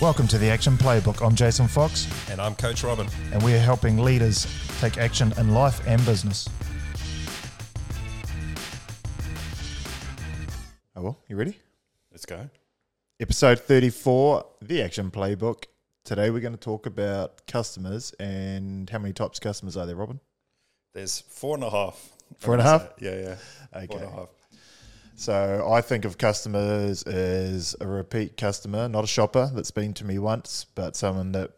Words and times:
Welcome 0.00 0.26
to 0.28 0.38
the 0.38 0.48
Action 0.48 0.76
Playbook. 0.78 1.24
I'm 1.24 1.34
Jason 1.34 1.68
Fox, 1.68 2.06
And 2.30 2.40
I'm 2.40 2.54
Coach 2.54 2.82
Robin. 2.82 3.06
and 3.32 3.42
we 3.42 3.52
are 3.54 3.58
helping 3.58 3.98
leaders 3.98 4.46
take 4.80 4.96
action 4.96 5.32
in 5.36 5.52
life 5.52 5.86
and 5.86 6.04
business. 6.06 6.48
Oh, 10.96 11.02
well, 11.02 11.18
you 11.28 11.36
ready? 11.36 11.58
Let's 12.10 12.24
go. 12.24 12.48
Episode 13.20 13.60
34, 13.60 14.46
The 14.62 14.82
Action 14.82 15.10
Playbook. 15.10 15.64
Today 16.04 16.30
we're 16.30 16.40
going 16.40 16.54
to 16.54 16.58
talk 16.58 16.86
about 16.86 17.46
customers 17.46 18.12
and 18.18 18.88
how 18.88 18.98
many 18.98 19.12
types 19.12 19.38
of 19.38 19.42
customers 19.42 19.76
are 19.76 19.84
there, 19.84 19.96
Robin? 19.96 20.18
There's 20.94 21.20
four 21.20 21.54
and 21.56 21.64
a 21.64 21.70
half. 21.70 22.08
Four 22.38 22.54
and 22.54 22.62
a 22.62 22.64
half? 22.64 22.88
Yeah, 23.00 23.16
yeah. 23.20 23.34
Four 23.72 23.82
Okay. 23.82 23.94
and 23.96 24.04
a 24.04 24.10
half. 24.10 24.28
So 25.20 25.68
I 25.70 25.82
think 25.82 26.06
of 26.06 26.16
customers 26.16 27.02
as 27.02 27.76
a 27.78 27.86
repeat 27.86 28.38
customer, 28.38 28.88
not 28.88 29.04
a 29.04 29.06
shopper 29.06 29.50
that's 29.54 29.70
been 29.70 29.92
to 29.94 30.06
me 30.06 30.18
once, 30.18 30.64
but 30.74 30.96
someone 30.96 31.32
that 31.32 31.50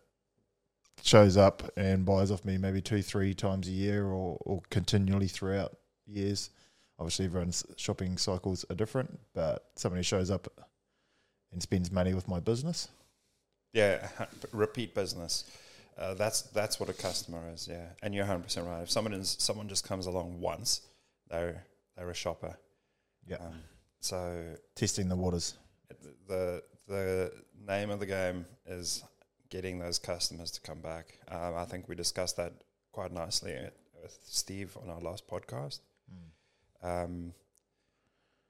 shows 1.01 1.37
up 1.37 1.71
and 1.77 2.05
buys 2.05 2.33
off 2.33 2.45
me 2.45 2.59
maybe 2.59 2.81
two, 2.81 3.03
three 3.03 3.35
times 3.35 3.69
a 3.69 3.71
year 3.71 4.05
or, 4.07 4.37
or 4.41 4.63
continually 4.71 5.29
throughout 5.29 5.77
years. 6.09 6.51
Obviously, 6.99 7.27
everyone's 7.27 7.65
shopping 7.77 8.19
cycles 8.19 8.65
are 8.69 8.75
different, 8.75 9.17
but 9.33 9.65
someone 9.77 10.01
who 10.01 10.03
shows 10.03 10.29
up 10.29 10.49
and 11.53 11.63
spends 11.63 11.93
money 11.93 12.15
with 12.15 12.27
my 12.27 12.41
business. 12.41 12.89
Yeah, 13.75 14.09
repeat 14.53 14.93
business. 14.93 15.45
Uh, 15.97 16.15
that's 16.15 16.43
that's 16.43 16.81
what 16.81 16.89
a 16.89 16.95
customer 16.95 17.49
is. 17.55 17.69
Yeah, 17.71 17.91
and 18.03 18.13
you're 18.13 18.25
100 18.25 18.43
percent 18.43 18.67
right. 18.67 18.83
If 18.83 18.91
someone 18.91 19.15
is 19.15 19.37
someone 19.39 19.69
just 19.69 19.87
comes 19.87 20.07
along 20.07 20.41
once, 20.41 20.81
they're 21.31 21.63
they're 21.97 22.11
a 22.11 22.15
shopper. 22.15 22.57
Yeah. 23.27 23.37
Um, 23.37 23.55
so 24.01 24.57
Testing 24.75 25.09
the 25.09 25.17
waters. 25.17 25.55
the 26.29 26.63
the 26.89 27.33
name 27.67 27.91
of 27.91 28.01
the 28.01 28.07
game 28.07 28.45
is 28.67 29.03
getting 29.51 29.79
those 29.79 29.99
customers 29.99 30.51
to 30.53 30.61
come 30.61 30.81
back. 30.81 31.19
Um, 31.29 31.55
I 31.57 31.65
think 31.65 31.89
we 31.89 31.95
discussed 31.95 32.37
that 32.37 32.53
quite 32.91 33.13
nicely 33.13 33.57
with 34.03 34.19
Steve 34.25 34.77
on 34.83 34.91
our 34.91 35.01
last 35.01 35.29
podcast. 35.29 35.81
Um, 36.83 37.33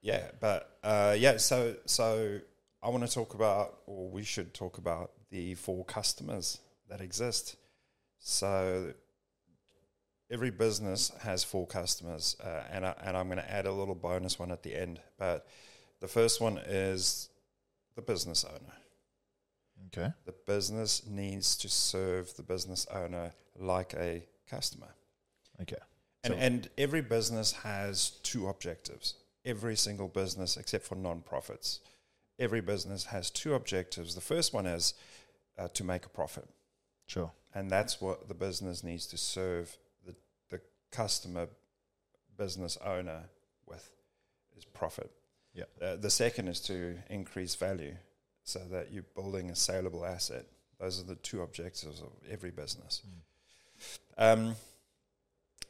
yeah, 0.01 0.31
but 0.41 0.79
uh, 0.83 1.15
yeah, 1.19 1.37
so 1.37 1.77
so 1.85 2.41
I 2.83 2.89
want 2.89 3.07
to 3.07 3.13
talk 3.13 3.35
about, 3.35 3.81
or 3.87 4.09
we 4.09 4.25
should 4.25 4.55
talk 4.55 4.79
about 4.79 5.13
the 5.31 5.55
four 5.55 5.85
customers 5.85 6.59
that 6.89 7.01
exist. 7.01 7.57
So 8.19 8.95
every 10.33 10.51
business 10.51 11.13
has 11.23 11.45
four 11.45 11.67
customers, 11.67 12.37
uh, 12.43 12.63
and 12.73 12.87
I, 12.87 12.95
and 13.05 13.17
I'm 13.17 13.27
going 13.27 13.39
to 13.39 13.53
add 13.53 13.67
a 13.67 13.73
little 13.73 13.95
bonus 13.95 14.39
one 14.39 14.51
at 14.51 14.63
the 14.63 14.75
end. 14.75 14.99
But 15.19 15.47
the 16.01 16.09
first 16.09 16.41
one 16.41 16.59
is 16.59 17.29
the 17.95 18.03
business 18.03 18.45
owner. 18.45 18.73
Okay. 19.89 20.13
The 20.25 20.35
business 20.47 21.07
needs 21.07 21.57
to 21.59 21.69
serve 21.69 22.35
the 22.37 22.43
business 22.43 22.87
owner 22.93 23.33
like 23.59 23.93
a 23.95 24.25
customer. 24.49 24.89
Okay. 25.61 25.77
And, 26.25 26.33
So- 26.33 26.39
and 26.41 26.71
every 26.79 27.03
business 27.03 27.53
has 27.53 28.11
two 28.23 28.49
objectives. 28.49 29.15
Every 29.45 29.77
single 29.77 30.09
business, 30.09 30.57
except 30.57 30.87
for 30.87 30.95
non-profits, 30.95 31.81
every 32.39 32.61
business 32.61 33.05
has 33.07 33.29
two 33.29 33.55
objectives. 33.55 34.15
The 34.15 34.21
first 34.21 34.55
one 34.55 34.67
is 34.67 34.95
uh, 35.59 35.69
to 35.75 35.85
make 35.85 36.07
a 36.07 36.09
profit, 36.09 36.49
Sure. 37.07 37.33
and 37.53 37.69
that's 37.69 38.01
what 38.01 38.29
the 38.29 38.35
business 38.35 38.83
needs 38.85 39.05
to 39.09 39.19
serve 39.19 39.77
customer, 40.93 41.49
business 42.37 42.79
owner 42.85 43.25
with 43.67 43.91
is 44.57 44.65
profit. 44.65 45.11
Yeah. 45.55 45.65
Uh, 45.81 45.97
the 45.97 46.11
second 46.11 46.49
is 46.49 46.61
to 46.61 46.97
increase 47.11 47.55
value, 47.57 47.95
so 48.45 48.61
that 48.71 48.93
you're 48.93 49.05
building 49.15 49.51
a 49.51 49.57
saleable 49.57 50.05
asset. 50.07 50.47
Those 50.79 51.01
are 51.01 51.05
the 51.05 51.17
two 51.17 51.43
objectives 51.43 52.01
of 52.01 52.09
every 52.31 52.51
business. 52.51 53.03
Um, 54.17 54.55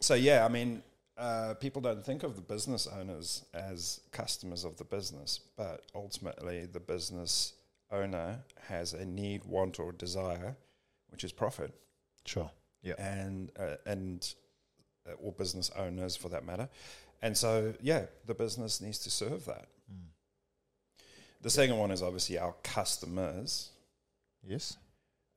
so 0.00 0.14
yeah, 0.14 0.44
I 0.44 0.48
mean, 0.48 0.82
uh, 1.18 1.54
people 1.54 1.82
don't 1.82 2.04
think 2.04 2.22
of 2.22 2.36
the 2.36 2.42
business 2.42 2.86
owners 2.86 3.44
as 3.54 4.00
customers 4.10 4.64
of 4.64 4.76
the 4.76 4.84
business, 4.84 5.40
but 5.56 5.84
ultimately, 5.94 6.66
the 6.66 6.80
business 6.80 7.54
owner 7.90 8.38
has 8.68 8.94
a 8.94 9.04
need, 9.04 9.44
want, 9.44 9.78
or 9.78 9.92
desire, 9.92 10.56
which 11.10 11.24
is 11.24 11.32
profit, 11.32 11.72
Sure. 12.24 12.50
Yeah. 12.82 12.94
and 12.98 13.52
uh, 13.58 13.76
and 13.86 14.34
or 15.22 15.32
business 15.32 15.70
owners 15.76 16.16
for 16.16 16.28
that 16.28 16.44
matter. 16.44 16.68
And 17.22 17.36
so, 17.36 17.74
yeah, 17.80 18.06
the 18.26 18.34
business 18.34 18.80
needs 18.80 18.98
to 19.00 19.10
serve 19.10 19.44
that. 19.46 19.68
Mm. 19.92 20.08
The 21.42 21.50
second 21.50 21.76
one 21.78 21.90
is 21.90 22.02
obviously 22.02 22.38
our 22.38 22.54
customers. 22.62 23.70
Yes. 24.46 24.76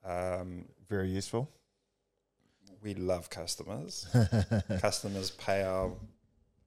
Um, 0.04 0.66
Very 0.88 1.10
useful. 1.10 1.50
we 2.82 2.94
love 2.96 3.30
customers. 3.30 4.08
customers 4.80 5.32
pay 5.32 5.64
our 5.64 5.92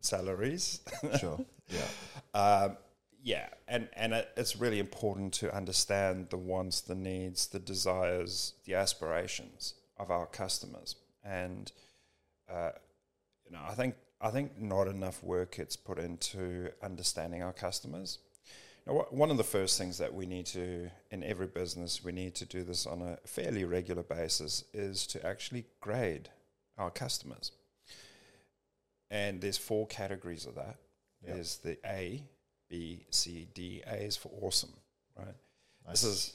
salaries. 0.01 0.81
sure. 1.19 1.39
Yeah. 1.69 1.81
Um, 2.35 2.77
yeah, 3.23 3.49
and 3.67 3.89
and 3.95 4.13
it, 4.13 4.29
it's 4.37 4.57
really 4.57 4.79
important 4.79 5.33
to 5.35 5.55
understand 5.55 6.29
the 6.31 6.37
wants, 6.37 6.83
the 6.83 6.95
needs, 6.95 7.49
the 7.49 7.59
desires, 7.59 8.55
the 8.65 8.75
aspirations 8.75 9.75
of 9.99 10.11
our 10.11 10.27
customers, 10.27 10.97
and 11.25 11.73
uh, 12.51 12.71
you 13.51 13.57
know, 13.57 13.63
I 13.67 13.75
think 13.75 13.95
I 14.21 14.31
think 14.31 14.61
not 14.61 14.89
enough 14.89 15.23
work 15.23 15.57
gets 15.57 15.77
put 15.77 15.99
into 15.99 16.71
understanding 16.83 17.43
our 17.43 17.53
customers. 17.53 18.19
Now, 18.87 18.95
wha- 18.95 19.07
one 19.11 19.31
of 19.31 19.37
the 19.37 19.45
first 19.45 19.79
things 19.79 19.99
that 19.99 20.13
we 20.13 20.27
need 20.27 20.47
to, 20.47 20.91
in 21.11 21.23
every 21.23 21.47
business, 21.47 22.03
we 22.03 22.13
need 22.13 22.35
to 22.37 22.45
do 22.45 22.65
this 22.65 22.87
on 22.87 23.01
a 23.03 23.19
fairly 23.27 23.65
regular 23.65 24.03
basis, 24.03 24.65
is 24.73 25.07
to 25.09 25.25
actually 25.25 25.67
grade 25.81 26.31
our 26.79 26.91
customers. 26.91 27.53
And 29.11 29.41
there's 29.41 29.59
four 29.59 29.87
categories 29.87 30.47
of 30.47 30.55
that. 30.57 30.77
Yeah. 31.25 31.35
There's 31.35 31.59
the 31.59 31.79
A, 31.87 32.25
B, 32.69 33.07
C, 33.11 33.49
D. 33.55 33.83
A 33.87 33.97
is 33.97 34.17
for 34.17 34.31
awesome, 34.43 34.73
right? 35.17 35.35
Nice. 35.87 36.03
This 36.03 36.11
is 36.11 36.33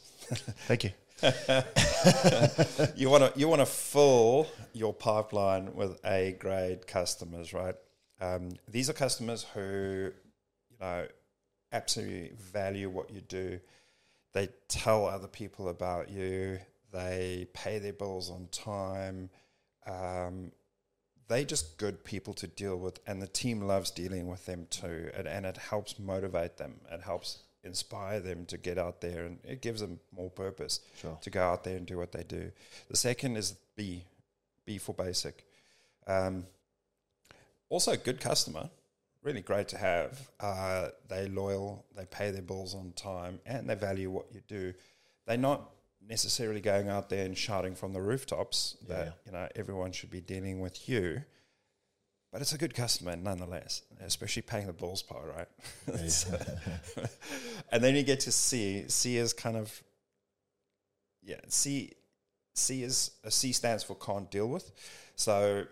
Thank 0.67 0.85
you. 0.85 0.91
you 2.95 3.09
want 3.09 3.23
to 3.23 3.31
you 3.35 3.47
want 3.47 3.61
to 3.61 3.65
fill 3.65 4.47
your 4.73 4.93
pipeline 4.93 5.73
with 5.75 5.99
A 6.05 6.35
grade 6.39 6.85
customers, 6.87 7.53
right? 7.53 7.75
Um, 8.19 8.51
these 8.67 8.89
are 8.89 8.93
customers 8.93 9.45
who 9.53 10.11
you 10.69 10.77
know 10.79 11.07
absolutely 11.71 12.31
value 12.35 12.89
what 12.89 13.09
you 13.09 13.21
do. 13.21 13.59
They 14.33 14.49
tell 14.67 15.05
other 15.05 15.27
people 15.27 15.69
about 15.69 16.09
you. 16.09 16.59
They 16.91 17.47
pay 17.53 17.79
their 17.79 17.93
bills 17.93 18.29
on 18.29 18.47
time. 18.51 19.29
Um, 19.85 20.51
they 21.27 21.45
just 21.45 21.77
good 21.77 22.03
people 22.03 22.33
to 22.35 22.47
deal 22.47 22.77
with, 22.77 22.99
and 23.07 23.21
the 23.21 23.27
team 23.27 23.61
loves 23.61 23.91
dealing 23.91 24.27
with 24.27 24.45
them 24.45 24.67
too. 24.69 25.09
And, 25.15 25.27
and 25.27 25.45
it 25.45 25.57
helps 25.57 25.97
motivate 25.97 26.57
them. 26.57 26.81
It 26.91 27.01
helps 27.01 27.39
inspire 27.63 28.19
them 28.19 28.45
to 28.47 28.57
get 28.57 28.77
out 28.77 29.01
there, 29.01 29.25
and 29.25 29.39
it 29.43 29.61
gives 29.61 29.81
them 29.81 29.99
more 30.11 30.29
purpose 30.29 30.81
Sure. 30.99 31.17
to 31.21 31.29
go 31.29 31.41
out 31.41 31.63
there 31.63 31.77
and 31.77 31.85
do 31.85 31.97
what 31.97 32.11
they 32.11 32.23
do. 32.23 32.51
The 32.89 32.97
second 32.97 33.37
is 33.37 33.53
B, 33.75 34.03
B 34.65 34.77
for 34.77 34.93
basic. 34.93 35.45
Um, 36.07 36.45
also, 37.69 37.91
a 37.93 37.97
good 37.97 38.19
customer, 38.19 38.69
really 39.21 39.41
great 39.41 39.67
to 39.69 39.77
have. 39.77 40.29
Uh, 40.39 40.89
they 41.07 41.27
loyal, 41.27 41.85
they 41.95 42.05
pay 42.05 42.31
their 42.31 42.41
bills 42.41 42.75
on 42.75 42.91
time, 42.95 43.39
and 43.45 43.69
they 43.69 43.75
value 43.75 44.09
what 44.11 44.25
you 44.33 44.41
do. 44.47 44.73
They're 45.25 45.37
not 45.37 45.69
necessarily 46.05 46.59
going 46.59 46.89
out 46.89 47.09
there 47.09 47.25
and 47.25 47.37
shouting 47.37 47.75
from 47.75 47.93
the 47.93 48.01
rooftops 48.01 48.75
that 48.89 49.05
Yeah. 49.07 49.11
you 49.25 49.31
know 49.31 49.47
everyone 49.55 49.93
should 49.93 50.09
be 50.11 50.19
dealing 50.19 50.59
with 50.59 50.89
you. 50.89 51.23
But 52.33 52.41
it's 52.41 52.51
a 52.51 52.57
good 52.57 52.73
customer 52.73 53.15
nonetheless, 53.15 53.83
especially 54.01 54.41
paying 54.41 54.65
the 54.65 54.73
bills 54.73 55.03
part, 55.03 55.23
right? 55.37 55.47
So- 56.09 56.35
and 57.71 57.83
then 57.83 57.95
you 57.95 58.01
get 58.01 58.21
to 58.21 58.31
C. 58.31 58.85
C 58.87 59.17
is 59.17 59.33
kind 59.33 59.55
of 59.55 59.83
yeah. 61.21 61.39
C 61.47 61.91
C 62.55 62.81
is 62.83 63.11
a 63.23 63.29
C 63.29 63.51
stands 63.51 63.83
for 63.83 63.95
can't 63.95 64.29
deal 64.31 64.47
with. 64.47 64.71
So 65.15 65.65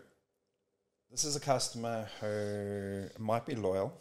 this 1.10 1.24
is 1.26 1.36
a 1.36 1.40
customer 1.40 2.08
who 2.22 3.08
might 3.18 3.46
be 3.48 3.56
loyal, 3.56 4.00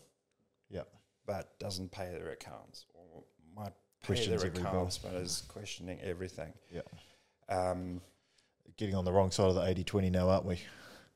Yeah. 0.68 0.82
but 1.26 1.58
doesn't 1.58 1.90
pay 1.90 2.10
their 2.12 2.30
accounts, 2.32 2.84
or 2.94 3.24
might 3.56 3.72
pay 4.02 4.06
Questions 4.06 4.28
their 4.42 4.50
every 4.50 4.50
bill. 4.50 4.70
accounts, 4.70 4.98
but 4.98 5.14
is 5.14 5.44
questioning 5.48 5.98
everything. 6.02 6.52
Yeah. 6.70 6.82
Um, 7.48 8.02
Getting 8.76 8.94
on 8.94 9.04
the 9.04 9.12
wrong 9.12 9.30
side 9.30 9.48
of 9.48 9.54
the 9.56 9.62
80 9.66 9.84
20 9.84 10.10
now, 10.10 10.28
aren't 10.30 10.44
we? 10.46 10.58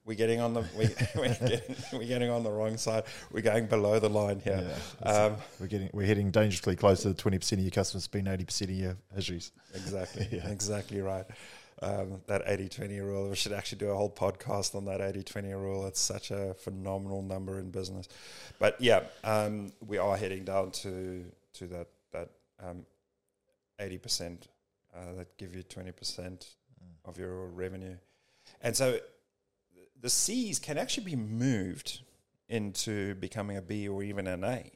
We're 0.05 0.15
getting 0.17 0.41
on 0.41 0.55
the 0.55 0.61
we, 0.77 0.89
we're, 1.17 1.29
getting, 1.35 1.77
we're 1.93 2.05
getting 2.07 2.31
on 2.31 2.43
the 2.43 2.51
wrong 2.51 2.77
side. 2.77 3.05
We're 3.33 3.41
going 3.43 3.67
below 3.67 3.99
the 3.99 4.11
line 4.11 4.41
here. 4.41 4.57
That's- 5.01 5.17
Um, 5.17 5.37
we're 5.61 5.67
getting 5.67 5.91
we're 5.93 6.07
heading 6.07 6.31
dangerously 6.31 6.77
close 6.77 7.03
to 7.03 7.09
the 7.09 7.15
twenty 7.15 7.39
percent 7.39 7.61
of 7.61 7.65
your 7.65 7.71
customers 7.73 8.07
being 8.07 8.27
eighty 8.27 8.45
percent 8.45 8.71
of 8.71 8.77
your 8.77 8.97
histories. 9.15 9.53
Exactly. 9.75 10.29
Yeah. 10.33 10.49
Exactly 10.49 11.01
right. 11.01 11.25
Um, 11.83 12.23
that 12.29 12.43
80 12.47 12.69
20 12.69 13.01
rule. 13.01 13.29
We 13.29 13.37
should 13.37 13.53
actually 13.53 13.79
do 13.79 13.91
a 13.91 13.95
whole 13.97 14.09
podcast 14.09 14.75
on 14.77 14.85
that 14.87 15.01
80 15.01 15.23
20 15.25 15.53
rule. 15.55 15.87
It's 15.87 16.01
such 16.01 16.31
a 16.31 16.55
phenomenal 16.55 17.21
number 17.21 17.59
in 17.59 17.71
business. 17.71 18.09
But 18.59 18.81
yeah, 18.81 19.01
um, 19.25 19.73
we 19.85 19.99
are 19.99 20.17
heading 20.17 20.45
down 20.45 20.71
to 20.83 21.25
to 21.55 21.67
that 21.67 21.89
that 22.13 22.31
um, 22.63 22.87
80% 23.81 24.39
uh, 24.95 24.99
that 25.19 25.37
give 25.37 25.55
you 25.55 25.63
twenty 25.65 25.91
percent 25.93 26.47
of 27.05 27.19
your 27.19 27.49
revenue, 27.49 27.97
and 28.63 28.75
so 28.77 28.99
the 30.05 30.11
C's 30.11 30.59
can 30.59 30.77
actually 30.77 31.05
be 31.05 31.17
moved 31.17 32.03
into 32.51 33.15
becoming 33.15 33.57
a 33.57 33.63
B 33.63 33.89
or 33.89 34.03
even 34.03 34.27
an 34.27 34.45
A. 34.45 34.71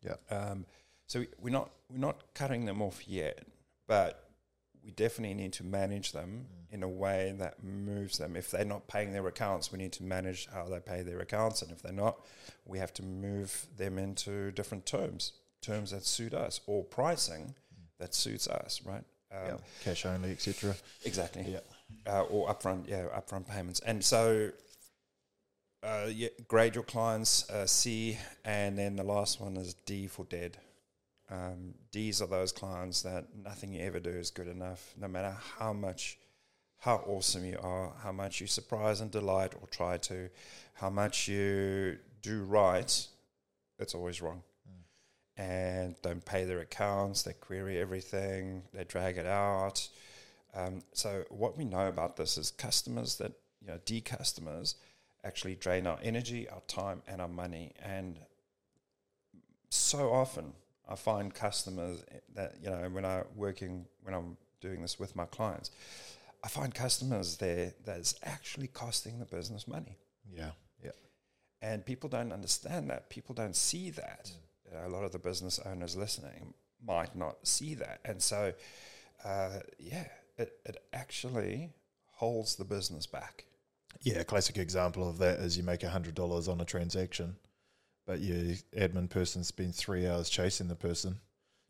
Yeah. 0.00 0.14
Um, 0.30 0.64
so 1.06 1.20
we- 1.20 1.28
we're 1.38 1.50
not 1.50 1.70
we're 1.90 1.98
not 1.98 2.32
cutting 2.32 2.64
them 2.64 2.80
off 2.80 3.06
yet, 3.06 3.46
but 3.86 4.30
we 4.82 4.90
definitely 4.90 5.34
need 5.34 5.52
to 5.52 5.64
manage 5.64 6.12
them 6.12 6.46
in 6.70 6.82
a 6.82 6.88
way 6.88 7.34
that 7.38 7.62
moves 7.62 8.16
them. 8.16 8.36
If 8.36 8.50
they're 8.50 8.64
not 8.64 8.88
paying 8.88 9.12
their 9.12 9.26
accounts, 9.28 9.70
we 9.70 9.76
need 9.76 9.92
to 9.92 10.02
manage 10.02 10.46
how 10.46 10.64
they 10.64 10.80
pay 10.80 11.02
their 11.02 11.20
accounts, 11.20 11.60
and 11.60 11.70
if 11.70 11.82
they're 11.82 11.92
not, 11.92 12.24
we 12.64 12.78
have 12.78 12.92
to 12.94 13.02
move 13.02 13.66
them 13.76 13.98
into 13.98 14.50
different 14.52 14.86
terms, 14.86 15.32
terms 15.60 15.90
that 15.90 16.06
suit 16.06 16.32
us, 16.32 16.62
or 16.66 16.82
pricing 16.84 17.54
that 17.98 18.14
suits 18.14 18.48
us, 18.48 18.80
right? 18.82 19.04
Um, 19.30 19.46
yeah. 19.46 19.56
Cash 19.82 20.06
only, 20.06 20.32
etc. 20.32 20.74
Exactly 21.04 21.42
Yeah. 21.52 21.60
Uh, 22.06 22.22
or 22.22 22.48
upfront, 22.48 22.88
yeah, 22.88 23.04
upfront 23.16 23.48
payments. 23.48 23.80
And 23.80 24.04
so, 24.04 24.50
uh, 25.82 26.06
yeah, 26.10 26.28
grade 26.48 26.74
your 26.74 26.84
clients 26.84 27.48
uh, 27.50 27.66
C, 27.66 28.18
and 28.44 28.78
then 28.78 28.96
the 28.96 29.04
last 29.04 29.40
one 29.40 29.56
is 29.56 29.74
D 29.86 30.06
for 30.06 30.24
dead. 30.24 30.56
Um, 31.30 31.74
D's 31.90 32.20
are 32.20 32.28
those 32.28 32.52
clients 32.52 33.02
that 33.02 33.26
nothing 33.34 33.72
you 33.72 33.82
ever 33.82 33.98
do 34.00 34.10
is 34.10 34.30
good 34.30 34.48
enough, 34.48 34.94
no 35.00 35.08
matter 35.08 35.34
how 35.58 35.72
much, 35.72 36.18
how 36.78 36.96
awesome 37.06 37.44
you 37.44 37.58
are, 37.62 37.92
how 38.02 38.12
much 38.12 38.40
you 38.40 38.46
surprise 38.46 39.00
and 39.00 39.10
delight 39.10 39.54
or 39.60 39.66
try 39.68 39.96
to, 39.98 40.28
how 40.74 40.90
much 40.90 41.28
you 41.28 41.98
do 42.22 42.42
right, 42.44 43.06
it's 43.78 43.94
always 43.94 44.20
wrong. 44.20 44.42
And 45.36 45.96
don't 46.02 46.24
pay 46.24 46.44
their 46.44 46.60
accounts, 46.60 47.22
they 47.22 47.32
query 47.32 47.78
everything, 47.80 48.62
they 48.72 48.84
drag 48.84 49.16
it 49.16 49.26
out. 49.26 49.88
Um, 50.54 50.82
so 50.92 51.24
what 51.30 51.56
we 51.56 51.64
know 51.64 51.88
about 51.88 52.16
this 52.16 52.38
is 52.38 52.50
customers 52.50 53.16
that 53.16 53.32
you 53.60 53.68
know 53.68 53.78
D 53.84 54.00
customers 54.00 54.76
actually 55.24 55.54
drain 55.56 55.86
our 55.86 55.98
energy, 56.02 56.48
our 56.48 56.62
time, 56.68 57.02
and 57.08 57.20
our 57.20 57.28
money. 57.28 57.72
And 57.82 58.18
so 59.70 60.12
often, 60.12 60.52
I 60.88 60.94
find 60.94 61.34
customers 61.34 62.04
that 62.34 62.56
you 62.62 62.70
know 62.70 62.88
when 62.90 63.04
I'm 63.04 63.24
working 63.34 63.86
when 64.02 64.14
I'm 64.14 64.36
doing 64.60 64.80
this 64.82 64.98
with 64.98 65.16
my 65.16 65.26
clients, 65.26 65.70
I 66.44 66.48
find 66.48 66.74
customers 66.74 67.36
there 67.36 67.72
that's 67.84 68.14
actually 68.22 68.68
costing 68.68 69.18
the 69.18 69.24
business 69.24 69.66
money. 69.66 69.98
Yeah. 70.30 70.50
Yeah. 70.82 70.90
And 71.62 71.84
people 71.84 72.08
don't 72.08 72.32
understand 72.32 72.90
that. 72.90 73.08
People 73.08 73.34
don't 73.34 73.56
see 73.56 73.90
that. 73.90 74.30
You 74.66 74.76
know, 74.76 74.86
a 74.86 74.90
lot 74.90 75.04
of 75.04 75.12
the 75.12 75.18
business 75.18 75.58
owners 75.58 75.96
listening 75.96 76.54
might 76.86 77.16
not 77.16 77.46
see 77.46 77.74
that. 77.76 78.00
And 78.04 78.22
so, 78.22 78.52
uh, 79.24 79.60
yeah, 79.78 80.06
it, 80.36 80.52
it 80.64 80.76
actually 80.92 81.72
holds 82.12 82.56
the 82.56 82.64
business 82.64 83.06
back. 83.06 83.44
Yeah, 84.02 84.20
a 84.20 84.24
classic 84.24 84.58
example 84.58 85.08
of 85.08 85.18
that 85.18 85.38
is 85.38 85.56
you 85.56 85.62
make 85.62 85.82
hundred 85.82 86.14
dollars 86.14 86.48
on 86.48 86.60
a 86.60 86.64
transaction, 86.64 87.36
but 88.06 88.20
your 88.20 88.54
admin 88.76 89.08
person 89.08 89.44
spends 89.44 89.76
three 89.78 90.06
hours 90.06 90.28
chasing 90.28 90.68
the 90.68 90.74
person, 90.74 91.20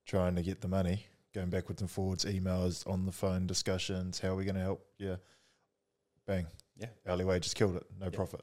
trying 0.06 0.34
to 0.36 0.42
get 0.42 0.60
the 0.60 0.68
money, 0.68 1.06
going 1.34 1.50
backwards 1.50 1.80
and 1.80 1.90
forwards, 1.90 2.24
emails, 2.24 2.88
on 2.90 3.04
the 3.06 3.12
phone 3.12 3.46
discussions. 3.46 4.18
How 4.20 4.30
are 4.30 4.36
we 4.36 4.44
going 4.44 4.54
to 4.56 4.62
help? 4.62 4.84
Yeah, 4.98 5.16
bang. 6.26 6.46
Yeah. 6.76 6.88
hourly 7.06 7.24
wage 7.24 7.44
just 7.44 7.56
killed 7.56 7.76
it. 7.76 7.84
No 8.00 8.06
Yeah. 8.06 8.16
profit. 8.16 8.40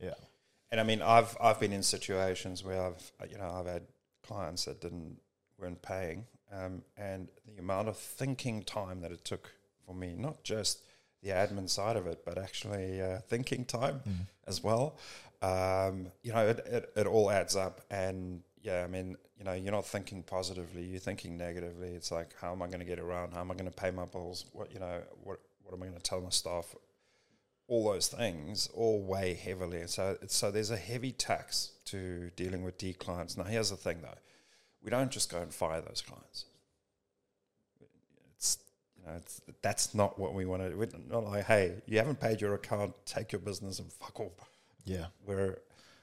Yeah, 0.00 0.14
And 0.70 0.80
I 0.80 0.84
mean, 0.84 1.02
I've 1.02 1.36
I've 1.40 1.58
been 1.58 1.72
in 1.72 1.82
situations 1.82 2.62
where 2.62 2.80
I've 2.80 3.12
you 3.28 3.36
know 3.38 3.50
I've 3.50 3.66
had 3.66 3.82
clients 4.22 4.66
that 4.66 4.80
didn't 4.80 5.18
weren't 5.58 5.82
paying, 5.82 6.26
um, 6.52 6.82
and 6.96 7.28
the 7.46 7.60
amount 7.60 7.88
of 7.88 7.96
thinking 7.96 8.62
time 8.62 9.00
that 9.00 9.12
it 9.12 9.24
took 9.24 9.52
for 9.86 9.94
me, 9.94 10.14
not 10.16 10.42
just 10.44 10.84
the 11.22 11.30
admin 11.30 11.68
side 11.68 11.96
of 11.96 12.06
it, 12.06 12.24
but 12.24 12.38
actually 12.38 13.00
uh, 13.00 13.18
thinking 13.28 13.64
time 13.64 14.00
as 14.46 14.62
well. 14.62 14.96
Um, 15.42 16.08
you 16.22 16.32
know, 16.32 16.46
it, 16.48 16.60
it, 16.66 16.92
it 16.96 17.06
all 17.06 17.30
adds 17.30 17.56
up. 17.56 17.80
And 17.90 18.42
yeah, 18.62 18.84
I 18.84 18.86
mean, 18.86 19.16
you 19.38 19.44
know, 19.44 19.52
you're 19.52 19.72
not 19.72 19.86
thinking 19.86 20.22
positively, 20.22 20.82
you're 20.82 21.00
thinking 21.00 21.36
negatively. 21.36 21.88
It's 21.90 22.10
like, 22.10 22.34
how 22.40 22.52
am 22.52 22.62
I 22.62 22.66
going 22.66 22.80
to 22.80 22.84
get 22.84 22.98
around? 22.98 23.32
How 23.32 23.40
am 23.40 23.50
I 23.50 23.54
going 23.54 23.70
to 23.70 23.76
pay 23.76 23.90
my 23.90 24.04
bills? 24.04 24.46
What, 24.52 24.72
you 24.72 24.80
know, 24.80 25.00
what, 25.22 25.40
what 25.62 25.74
am 25.74 25.82
I 25.82 25.86
going 25.86 25.98
to 25.98 26.02
tell 26.02 26.20
my 26.20 26.30
staff? 26.30 26.74
All 27.68 27.84
those 27.84 28.08
things 28.08 28.68
all 28.74 29.02
weigh 29.02 29.34
heavily. 29.34 29.86
So, 29.86 30.16
it's, 30.22 30.34
so 30.34 30.50
there's 30.50 30.70
a 30.70 30.76
heavy 30.76 31.12
tax 31.12 31.72
to 31.86 32.30
dealing 32.34 32.64
with 32.64 32.78
D 32.78 32.94
clients. 32.94 33.36
Now, 33.36 33.44
here's 33.44 33.70
the 33.70 33.76
thing 33.76 33.98
though 34.02 34.18
we 34.82 34.90
don't 34.90 35.10
just 35.10 35.30
go 35.30 35.40
and 35.40 35.52
fire 35.52 35.80
those 35.80 36.02
clients. 36.02 36.46
It's 38.36 38.58
you 38.96 39.04
know, 39.06 39.12
it's, 39.16 39.40
that's 39.62 39.94
not 39.94 40.18
what 40.18 40.34
we 40.34 40.44
want 40.44 40.62
to. 40.62 40.76
We're 40.76 40.88
not 41.10 41.24
like, 41.24 41.44
hey, 41.44 41.74
you 41.86 41.98
haven't 41.98 42.20
paid 42.20 42.40
your 42.40 42.54
account, 42.54 42.94
take 43.04 43.32
your 43.32 43.40
business 43.40 43.78
and 43.78 43.92
fuck 43.92 44.18
off. 44.20 44.48
yeah. 44.84 45.06
We're 45.26 45.58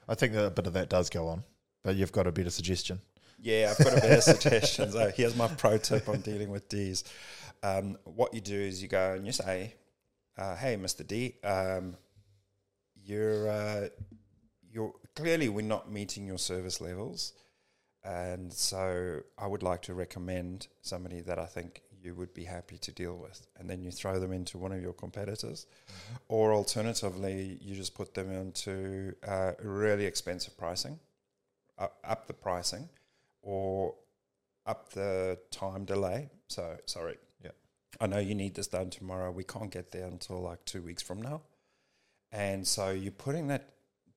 I 0.08 0.14
think 0.14 0.32
that 0.34 0.46
a 0.46 0.50
bit 0.50 0.66
of 0.66 0.74
that 0.74 0.88
does 0.88 1.10
go 1.10 1.28
on, 1.28 1.42
but 1.82 1.96
you've 1.96 2.12
got 2.12 2.26
a 2.26 2.32
better 2.32 2.50
suggestion. 2.50 3.00
yeah, 3.42 3.72
I've 3.76 3.84
got 3.84 3.98
a 3.98 4.00
better 4.00 4.20
suggestion. 4.20 4.92
So 4.92 5.10
here's 5.16 5.36
my 5.36 5.48
pro 5.48 5.78
tip 5.78 6.08
on 6.08 6.20
dealing 6.20 6.50
with 6.50 6.68
D's. 6.68 7.04
Um, 7.62 7.98
what 8.04 8.32
you 8.34 8.40
do 8.40 8.54
is 8.54 8.82
you 8.82 8.88
go 8.88 9.14
and 9.14 9.26
you 9.26 9.32
say, 9.32 9.74
uh, 10.38 10.54
"Hey, 10.56 10.76
Mister 10.76 11.02
D, 11.02 11.34
um, 11.42 11.96
you're 13.04 13.48
uh, 13.50 13.88
you're 14.70 14.92
clearly 15.16 15.48
we're 15.48 15.62
not 15.62 15.90
meeting 15.90 16.26
your 16.26 16.38
service 16.38 16.80
levels, 16.80 17.32
and 18.06 18.52
so 18.52 19.20
I 19.36 19.46
would 19.48 19.62
like 19.62 19.82
to 19.82 19.94
recommend 19.94 20.68
somebody 20.82 21.20
that 21.22 21.38
I 21.38 21.46
think 21.46 21.82
you 22.00 22.14
would 22.14 22.32
be 22.32 22.44
happy 22.44 22.78
to 22.78 22.92
deal 22.92 23.16
with." 23.16 23.46
And 23.58 23.68
then 23.68 23.82
you 23.82 23.90
throw 23.90 24.20
them 24.20 24.32
into 24.32 24.58
one 24.58 24.72
of 24.72 24.80
your 24.80 24.92
competitors, 24.92 25.66
or 26.28 26.52
alternatively, 26.52 27.58
you 27.60 27.74
just 27.74 27.94
put 27.94 28.14
them 28.14 28.30
into 28.30 29.14
uh, 29.26 29.52
really 29.62 30.06
expensive 30.06 30.56
pricing, 30.56 31.00
up, 31.78 31.98
up 32.04 32.26
the 32.28 32.34
pricing, 32.34 32.88
or 33.42 33.94
up 34.66 34.90
the 34.90 35.38
time 35.50 35.84
delay. 35.84 36.30
So 36.48 36.76
sorry. 36.86 37.18
Yeah. 37.42 37.50
I 38.00 38.06
know 38.06 38.18
you 38.18 38.34
need 38.34 38.54
this 38.54 38.68
done 38.68 38.90
tomorrow. 38.90 39.32
We 39.32 39.44
can't 39.44 39.70
get 39.70 39.90
there 39.90 40.06
until 40.06 40.40
like 40.40 40.64
two 40.64 40.82
weeks 40.82 41.02
from 41.02 41.22
now. 41.22 41.42
And 42.32 42.66
so 42.66 42.90
you're 42.90 43.12
putting 43.12 43.48
that 43.48 43.72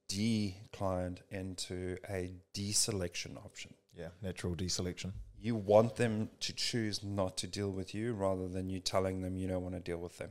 D 0.08 0.58
client 0.74 1.22
into 1.30 1.98
a 2.10 2.34
deselection 2.54 3.38
option. 3.38 3.74
Yeah, 4.00 4.08
natural 4.22 4.56
deselection. 4.56 5.12
You 5.42 5.56
want 5.56 5.98
them 5.98 6.30
to 6.40 6.54
choose 6.54 7.04
not 7.04 7.36
to 7.38 7.48
deal 7.48 7.70
with 7.70 7.94
you 7.94 8.14
rather 8.14 8.48
than 8.48 8.70
you 8.70 8.80
telling 8.80 9.22
them 9.22 9.36
you 9.36 9.48
don't 9.48 9.62
want 9.62 9.76
to 9.76 9.82
deal 9.82 9.98
with 9.98 10.18
them. 10.18 10.30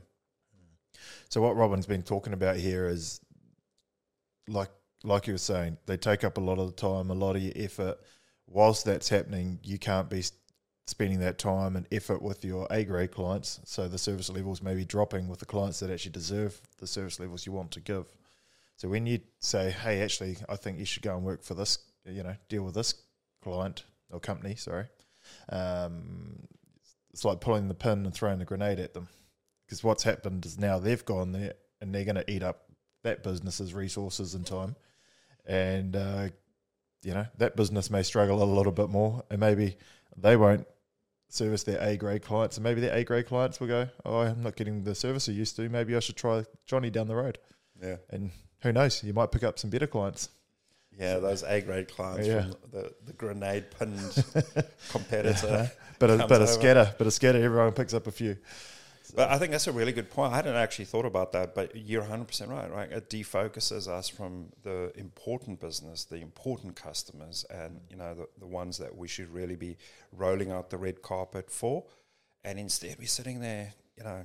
So 1.28 1.42
what 1.42 1.54
Robin's 1.54 1.86
been 1.86 2.02
talking 2.02 2.32
about 2.32 2.56
here 2.56 2.86
is 2.86 3.20
like 4.48 4.70
like 5.04 5.26
you 5.26 5.34
were 5.34 5.38
saying, 5.38 5.76
they 5.86 5.96
take 5.96 6.24
up 6.24 6.38
a 6.38 6.40
lot 6.40 6.58
of 6.58 6.66
the 6.66 6.72
time, 6.72 7.10
a 7.10 7.14
lot 7.14 7.36
of 7.36 7.42
your 7.42 7.52
effort. 7.54 7.98
Whilst 8.48 8.84
that's 8.84 9.08
happening, 9.08 9.60
you 9.62 9.78
can't 9.78 10.10
be 10.10 10.24
spending 10.86 11.20
that 11.20 11.38
time 11.38 11.76
and 11.76 11.86
effort 11.92 12.20
with 12.20 12.44
your 12.44 12.66
A 12.70 12.82
grade 12.84 13.12
clients. 13.12 13.60
So 13.64 13.86
the 13.86 13.98
service 13.98 14.30
levels 14.30 14.62
may 14.62 14.74
be 14.74 14.84
dropping 14.84 15.28
with 15.28 15.38
the 15.38 15.46
clients 15.46 15.78
that 15.80 15.90
actually 15.90 16.12
deserve 16.12 16.60
the 16.78 16.86
service 16.86 17.20
levels 17.20 17.46
you 17.46 17.52
want 17.52 17.70
to 17.72 17.80
give. 17.80 18.06
So 18.76 18.88
when 18.88 19.06
you 19.06 19.20
say, 19.38 19.70
"Hey, 19.70 20.00
actually, 20.02 20.38
I 20.48 20.56
think 20.56 20.78
you 20.78 20.86
should 20.86 21.02
go 21.02 21.14
and 21.14 21.24
work 21.24 21.42
for 21.42 21.54
this," 21.54 21.78
you 22.06 22.22
know, 22.22 22.36
deal 22.48 22.62
with 22.62 22.74
this 22.74 22.94
client 23.42 23.84
or 24.10 24.20
company, 24.20 24.54
sorry, 24.54 24.86
um, 25.50 26.46
it's 27.12 27.24
like 27.24 27.40
pulling 27.40 27.68
the 27.68 27.74
pin 27.74 28.04
and 28.04 28.14
throwing 28.14 28.38
the 28.38 28.44
grenade 28.44 28.78
at 28.78 28.94
them 28.94 29.08
because 29.68 29.84
what's 29.84 30.02
happened 30.02 30.46
is 30.46 30.58
now 30.58 30.78
they've 30.78 31.04
gone 31.04 31.32
there 31.32 31.54
and 31.80 31.94
they're 31.94 32.04
going 32.04 32.16
to 32.16 32.30
eat 32.30 32.42
up 32.42 32.64
that 33.04 33.22
business's 33.22 33.74
resources 33.74 34.34
and 34.34 34.46
time, 34.46 34.74
and 35.46 35.94
uh, 35.94 36.28
you 37.02 37.14
know 37.14 37.26
that 37.36 37.56
business 37.56 37.90
may 37.90 38.02
struggle 38.02 38.42
a 38.42 38.44
little 38.44 38.72
bit 38.72 38.88
more, 38.88 39.22
and 39.30 39.40
maybe 39.40 39.76
they 40.16 40.36
won't 40.36 40.66
service 41.28 41.62
their 41.62 41.80
A 41.80 41.96
grade 41.96 42.22
clients, 42.22 42.56
and 42.56 42.64
maybe 42.64 42.80
their 42.80 42.94
A 42.94 43.04
grade 43.04 43.26
clients 43.26 43.60
will 43.60 43.68
go, 43.68 43.88
"Oh, 44.04 44.20
I'm 44.20 44.42
not 44.42 44.56
getting 44.56 44.82
the 44.82 44.94
service 44.94 45.28
I 45.28 45.32
used 45.32 45.56
to. 45.56 45.68
Maybe 45.68 45.94
I 45.94 46.00
should 46.00 46.16
try 46.16 46.44
Johnny 46.66 46.90
down 46.90 47.06
the 47.06 47.16
road." 47.16 47.38
Yeah. 47.80 47.96
And 48.10 48.32
who 48.62 48.72
knows, 48.72 49.04
you 49.04 49.12
might 49.12 49.30
pick 49.30 49.44
up 49.44 49.58
some 49.58 49.70
better 49.70 49.86
clients. 49.86 50.30
Yeah, 50.98 51.18
those 51.18 51.42
A 51.44 51.60
grade 51.60 51.88
clients 51.88 52.26
Yeah. 52.26 52.42
from 52.42 52.54
the, 52.72 52.92
the 53.06 53.12
grenade 53.12 53.66
pinned 53.78 54.24
competitor. 54.90 55.70
But 55.98 56.10
a, 56.10 56.26
but 56.28 56.42
a 56.42 56.46
scatter, 56.46 56.94
but 56.98 57.06
a 57.06 57.10
scatter, 57.10 57.42
everyone 57.42 57.72
picks 57.72 57.94
up 57.94 58.06
a 58.06 58.10
few. 58.12 58.36
But 59.14 59.30
I 59.30 59.38
think 59.38 59.52
that's 59.52 59.66
a 59.66 59.72
really 59.72 59.92
good 59.92 60.10
point. 60.10 60.32
I 60.32 60.36
hadn't 60.36 60.54
actually 60.56 60.84
thought 60.84 61.06
about 61.06 61.32
that, 61.32 61.54
but 61.54 61.74
you're 61.74 62.02
100% 62.02 62.48
right, 62.48 62.70
right? 62.70 62.92
It 62.92 63.08
defocuses 63.08 63.88
us 63.88 64.08
from 64.08 64.48
the 64.64 64.92
important 64.96 65.60
business, 65.60 66.04
the 66.04 66.16
important 66.16 66.76
customers, 66.76 67.44
and, 67.48 67.80
you 67.90 67.96
know, 67.96 68.14
the, 68.14 68.28
the 68.38 68.46
ones 68.46 68.76
that 68.78 68.94
we 68.94 69.08
should 69.08 69.32
really 69.32 69.56
be 69.56 69.78
rolling 70.12 70.50
out 70.50 70.68
the 70.70 70.76
red 70.76 71.00
carpet 71.00 71.50
for. 71.50 71.84
And 72.44 72.58
instead, 72.58 72.96
we're 72.98 73.06
sitting 73.06 73.40
there, 73.40 73.72
you 73.96 74.04
know, 74.04 74.24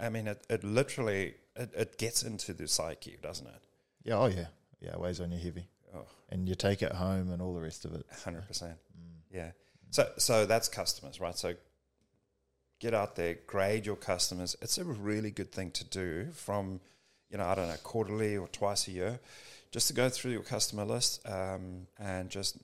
I 0.00 0.08
mean, 0.08 0.26
it, 0.26 0.44
it 0.50 0.64
literally, 0.64 1.34
it, 1.54 1.70
it 1.74 1.98
gets 1.98 2.22
into 2.24 2.52
the 2.52 2.66
psyche, 2.66 3.18
doesn't 3.22 3.46
it? 3.46 3.62
Yeah, 4.02 4.18
oh 4.18 4.26
yeah, 4.26 4.46
yeah, 4.80 4.94
it 4.94 5.00
weighs 5.00 5.20
on 5.20 5.30
you 5.30 5.38
heavy, 5.38 5.68
Oh, 5.94 6.06
and 6.28 6.48
you 6.48 6.54
take 6.54 6.82
it 6.82 6.92
home 6.92 7.30
and 7.30 7.40
all 7.40 7.54
the 7.54 7.60
rest 7.60 7.84
of 7.84 7.94
it. 7.94 8.04
100%. 8.24 8.74
Yeah. 9.32 9.50
So, 9.90 10.08
so 10.18 10.46
that's 10.46 10.68
customers, 10.68 11.20
right? 11.20 11.36
So 11.36 11.54
get 12.80 12.94
out 12.94 13.16
there, 13.16 13.36
grade 13.46 13.86
your 13.86 13.96
customers. 13.96 14.56
It's 14.62 14.78
a 14.78 14.84
really 14.84 15.30
good 15.30 15.50
thing 15.50 15.70
to 15.72 15.84
do 15.84 16.28
from, 16.32 16.80
you 17.30 17.38
know, 17.38 17.44
I 17.46 17.54
don't 17.54 17.68
know, 17.68 17.76
quarterly 17.82 18.36
or 18.36 18.48
twice 18.48 18.86
a 18.88 18.92
year, 18.92 19.20
just 19.70 19.88
to 19.88 19.94
go 19.94 20.08
through 20.08 20.32
your 20.32 20.42
customer 20.42 20.84
list 20.84 21.26
um, 21.28 21.86
and 21.98 22.30
just 22.30 22.58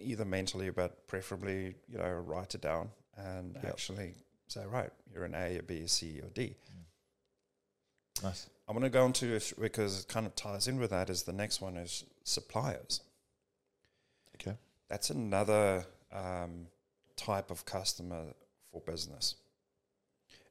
either 0.00 0.24
mentally, 0.24 0.70
but 0.70 1.06
preferably, 1.06 1.74
you 1.88 1.98
know, 1.98 2.08
write 2.10 2.54
it 2.54 2.60
down 2.60 2.90
and 3.16 3.54
Yep. 3.62 3.64
actually 3.72 4.14
say, 4.48 4.66
right, 4.66 4.90
you're 5.12 5.24
an 5.24 5.34
A, 5.34 5.58
a 5.58 5.62
B, 5.62 5.78
a 5.84 5.88
C, 5.88 6.20
or 6.20 6.28
D. 6.30 6.54
Nice. 8.22 8.48
I'm 8.66 8.74
going 8.74 8.82
to 8.84 8.90
go 8.90 9.04
on 9.04 9.12
to, 9.14 9.36
if- 9.36 9.54
because 9.58 10.00
it 10.02 10.08
kind 10.08 10.26
of 10.26 10.34
ties 10.34 10.68
in 10.68 10.78
with 10.78 10.90
that, 10.90 11.10
is 11.10 11.22
the 11.24 11.32
next 11.32 11.60
one 11.60 11.76
is 11.76 12.04
suppliers. 12.24 13.00
Okay. 14.36 14.56
That's 14.88 15.10
another 15.10 15.84
um, 16.12 16.66
type 17.16 17.50
of 17.50 17.64
customer 17.66 18.22
for 18.72 18.80
business, 18.80 19.34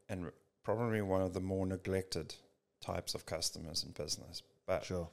and 0.09 0.31
probably 0.63 1.01
one 1.01 1.21
of 1.21 1.33
the 1.33 1.39
more 1.41 1.65
neglected 1.65 2.35
types 2.81 3.15
of 3.15 3.25
customers 3.25 3.83
in 3.83 3.91
business. 3.91 4.41
But 4.65 4.85
Sure. 4.85 5.09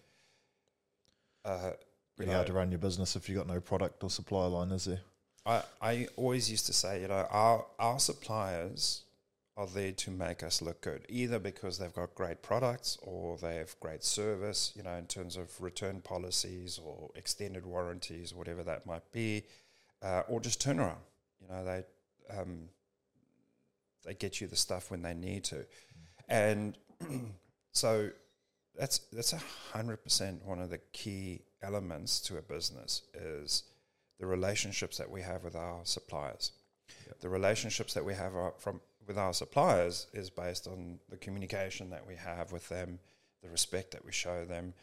uh, 1.44 1.72
Pretty 2.16 2.30
you 2.30 2.34
hard 2.34 2.46
to 2.48 2.52
run 2.52 2.70
your 2.70 2.78
business 2.78 3.16
if 3.16 3.28
you 3.28 3.36
got 3.36 3.46
no 3.46 3.60
product 3.60 4.04
or 4.04 4.10
supply 4.10 4.44
line, 4.46 4.70
is 4.70 4.84
there? 4.84 5.00
I, 5.46 5.62
I 5.80 6.08
always 6.16 6.50
used 6.50 6.66
to 6.66 6.72
say, 6.72 7.00
you 7.00 7.08
know, 7.08 7.26
our 7.30 7.64
our 7.78 7.98
suppliers 7.98 9.02
are 9.60 9.66
there 9.66 9.92
to 9.92 10.10
make 10.10 10.42
us 10.42 10.62
look 10.62 10.80
good, 10.80 11.04
either 11.10 11.38
because 11.38 11.76
they've 11.76 11.92
got 11.92 12.14
great 12.14 12.40
products 12.40 12.96
or 13.02 13.36
they 13.36 13.56
have 13.56 13.78
great 13.78 14.02
service, 14.02 14.72
you 14.74 14.82
know, 14.82 14.94
in 14.94 15.04
terms 15.04 15.36
of 15.36 15.60
return 15.60 16.00
policies 16.00 16.80
or 16.82 17.10
extended 17.14 17.66
warranties, 17.66 18.32
whatever 18.32 18.62
that 18.62 18.86
might 18.86 19.12
be, 19.12 19.42
uh, 20.02 20.22
or 20.28 20.40
just 20.40 20.64
turnaround. 20.64 21.04
You 21.42 21.48
know, 21.48 21.64
they 21.64 21.84
um, 22.34 22.70
they 24.02 24.14
get 24.14 24.40
you 24.40 24.46
the 24.46 24.56
stuff 24.56 24.90
when 24.90 25.02
they 25.02 25.12
need 25.12 25.44
to, 25.44 25.66
and 26.26 26.78
so 27.72 28.08
that's 28.78 29.00
that's 29.12 29.34
a 29.34 29.42
hundred 29.74 29.98
percent 29.98 30.42
one 30.42 30.60
of 30.60 30.70
the 30.70 30.80
key 30.94 31.42
elements 31.62 32.18
to 32.20 32.38
a 32.38 32.42
business 32.42 33.02
is 33.12 33.64
the 34.18 34.26
relationships 34.26 34.96
that 34.96 35.10
we 35.10 35.20
have 35.20 35.44
with 35.44 35.54
our 35.54 35.80
suppliers. 35.84 36.52
The 37.20 37.28
relationships 37.28 37.92
that 37.92 38.04
we 38.04 38.14
have 38.14 38.34
are 38.34 38.54
from 38.58 38.80
with 39.06 39.18
our 39.18 39.32
suppliers 39.32 40.06
is 40.12 40.30
based 40.30 40.66
on 40.66 40.98
the 41.08 41.16
communication 41.16 41.90
that 41.90 42.06
we 42.06 42.16
have 42.16 42.52
with 42.52 42.68
them, 42.68 42.98
the 43.42 43.48
respect 43.48 43.92
that 43.92 44.04
we 44.04 44.12
show 44.12 44.44
them, 44.44 44.74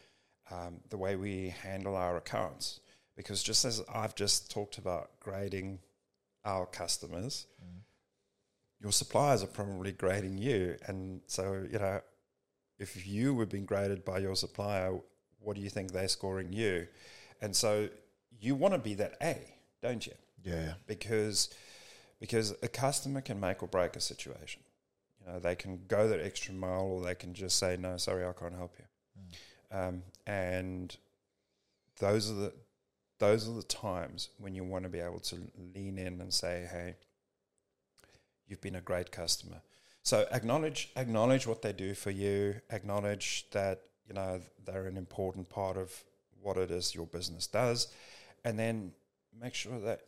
um, 0.50 0.80
the 0.90 0.98
way 0.98 1.16
we 1.16 1.54
handle 1.62 1.96
our 1.96 2.16
accounts. 2.16 2.80
Because 3.16 3.42
just 3.42 3.64
as 3.64 3.82
I've 3.92 4.14
just 4.14 4.50
talked 4.50 4.78
about 4.78 5.10
grading 5.20 5.80
our 6.44 6.66
customers, 6.66 7.46
your 8.80 8.92
suppliers 8.92 9.42
are 9.42 9.48
probably 9.48 9.92
grading 9.92 10.38
you, 10.38 10.76
and 10.86 11.20
so 11.26 11.66
you 11.70 11.78
know 11.78 12.00
if 12.78 13.06
you 13.06 13.34
were 13.34 13.46
being 13.46 13.64
graded 13.64 14.04
by 14.04 14.18
your 14.18 14.36
supplier, 14.36 14.98
what 15.40 15.56
do 15.56 15.62
you 15.62 15.70
think 15.70 15.92
they're 15.92 16.08
scoring 16.08 16.52
you? 16.52 16.86
And 17.40 17.54
so 17.54 17.88
you 18.40 18.54
want 18.54 18.74
to 18.74 18.78
be 18.78 18.94
that 18.94 19.16
A, 19.20 19.36
don't 19.82 20.06
you? 20.06 20.12
Yeah. 20.44 20.74
Because 20.86 21.50
because 22.20 22.54
a 22.62 22.68
customer 22.68 23.20
can 23.20 23.38
make 23.38 23.62
or 23.62 23.68
break 23.68 23.96
a 23.96 24.00
situation. 24.00 24.62
You 25.20 25.32
know, 25.32 25.38
they 25.38 25.54
can 25.54 25.80
go 25.88 26.08
that 26.08 26.20
extra 26.20 26.54
mile, 26.54 26.82
or 26.82 27.04
they 27.04 27.14
can 27.14 27.34
just 27.34 27.58
say, 27.58 27.76
"No, 27.76 27.96
sorry, 27.96 28.26
I 28.26 28.32
can't 28.32 28.54
help 28.54 28.76
you." 28.78 28.84
Um, 29.70 30.02
and 30.26 30.96
those 31.98 32.30
are 32.30 32.34
the 32.34 32.52
those 33.18 33.48
are 33.48 33.52
the 33.52 33.64
times 33.64 34.30
when 34.38 34.54
you 34.54 34.62
want 34.62 34.84
to 34.84 34.88
be 34.88 35.00
able 35.00 35.18
to 35.18 35.36
lean 35.74 35.98
in 35.98 36.20
and 36.20 36.32
say, 36.32 36.68
"Hey, 36.70 36.96
you've 38.46 38.60
been 38.60 38.76
a 38.76 38.80
great 38.80 39.10
customer." 39.10 39.62
So 40.02 40.26
acknowledge 40.32 40.90
acknowledge 40.96 41.46
what 41.46 41.62
they 41.62 41.72
do 41.72 41.94
for 41.94 42.10
you. 42.10 42.60
Acknowledge 42.70 43.46
that 43.50 43.82
you 44.06 44.14
know 44.14 44.40
they're 44.64 44.86
an 44.86 44.96
important 44.96 45.48
part 45.48 45.76
of 45.76 46.04
what 46.40 46.56
it 46.56 46.70
is 46.70 46.94
your 46.94 47.06
business 47.06 47.46
does, 47.46 47.88
and 48.44 48.58
then 48.58 48.92
make 49.38 49.54
sure 49.54 49.78
that 49.80 50.07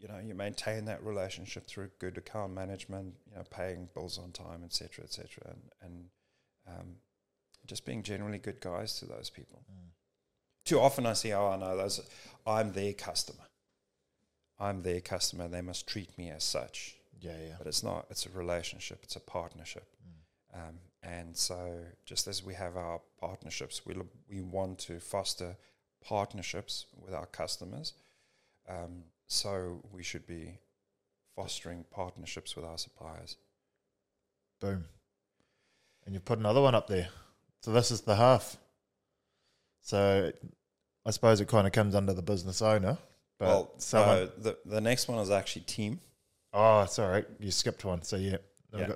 you 0.00 0.08
know 0.08 0.18
you 0.24 0.34
maintain 0.34 0.84
that 0.86 1.02
relationship 1.04 1.66
through 1.66 1.90
good 1.98 2.16
account 2.18 2.54
management. 2.54 3.14
You 3.30 3.36
know, 3.36 3.44
paying 3.50 3.88
bills 3.94 4.18
on 4.18 4.32
time, 4.32 4.62
etc., 4.64 5.04
etc., 5.04 5.28
and 5.50 5.60
and 5.82 6.04
um, 6.68 6.86
just 7.66 7.84
being 7.84 8.02
generally 8.02 8.38
good 8.38 8.60
guys 8.60 8.98
to 8.98 9.06
those 9.06 9.30
people. 9.30 9.62
Too 10.64 10.80
often 10.80 11.06
I 11.06 11.14
see, 11.14 11.32
oh, 11.32 11.48
I 11.48 11.56
know 11.56 11.76
those. 11.76 12.00
I'm 12.46 12.72
their 12.72 12.92
customer. 12.92 13.44
I'm 14.60 14.82
their 14.82 15.00
customer. 15.00 15.48
They 15.48 15.62
must 15.62 15.86
treat 15.86 16.16
me 16.18 16.30
as 16.30 16.44
such 16.44 16.96
Yeah, 17.20 17.32
yeah. 17.40 17.54
but 17.56 17.66
it's 17.66 17.82
not. 17.82 18.06
It's 18.10 18.26
a 18.26 18.30
relationship. 18.30 19.00
It's 19.02 19.16
a 19.16 19.20
partnership. 19.20 19.86
Um, 20.52 20.78
and 21.02 21.36
so, 21.36 21.84
just 22.04 22.26
as 22.26 22.44
we 22.44 22.54
have 22.54 22.76
our 22.76 23.00
partnerships, 23.20 23.86
we 23.86 23.94
lo- 23.94 24.08
we 24.28 24.40
want 24.40 24.78
to 24.80 24.98
foster 24.98 25.56
partnerships 26.04 26.86
with 27.02 27.14
our 27.14 27.26
customers. 27.26 27.94
Um, 28.68 29.04
so 29.28 29.82
we 29.92 30.02
should 30.02 30.26
be 30.26 30.58
fostering 31.36 31.84
partnerships 31.90 32.56
with 32.56 32.64
our 32.64 32.78
suppliers. 32.78 33.36
Boom. 34.60 34.84
And 36.04 36.14
you 36.14 36.20
put 36.20 36.38
another 36.38 36.60
one 36.60 36.74
up 36.74 36.88
there. 36.88 37.08
So 37.60 37.72
this 37.72 37.90
is 37.90 38.00
the 38.00 38.16
half. 38.16 38.56
So 39.82 40.32
I 41.06 41.10
suppose 41.10 41.40
it 41.40 41.48
kind 41.48 41.66
of 41.66 41.72
comes 41.72 41.94
under 41.94 42.12
the 42.12 42.22
business 42.22 42.62
owner. 42.62 42.98
But 43.38 43.46
well, 43.46 43.70
someone. 43.76 44.18
uh, 44.18 44.26
the 44.38 44.58
the 44.64 44.80
next 44.80 45.06
one 45.06 45.18
is 45.20 45.30
actually 45.30 45.62
team. 45.62 46.00
oh, 46.52 46.82
it's 46.82 46.98
all 46.98 47.08
right. 47.08 47.26
You 47.38 47.50
skipped 47.50 47.84
one. 47.84 48.02
So 48.02 48.16
yeah. 48.16 48.38
Yeah. 48.76 48.92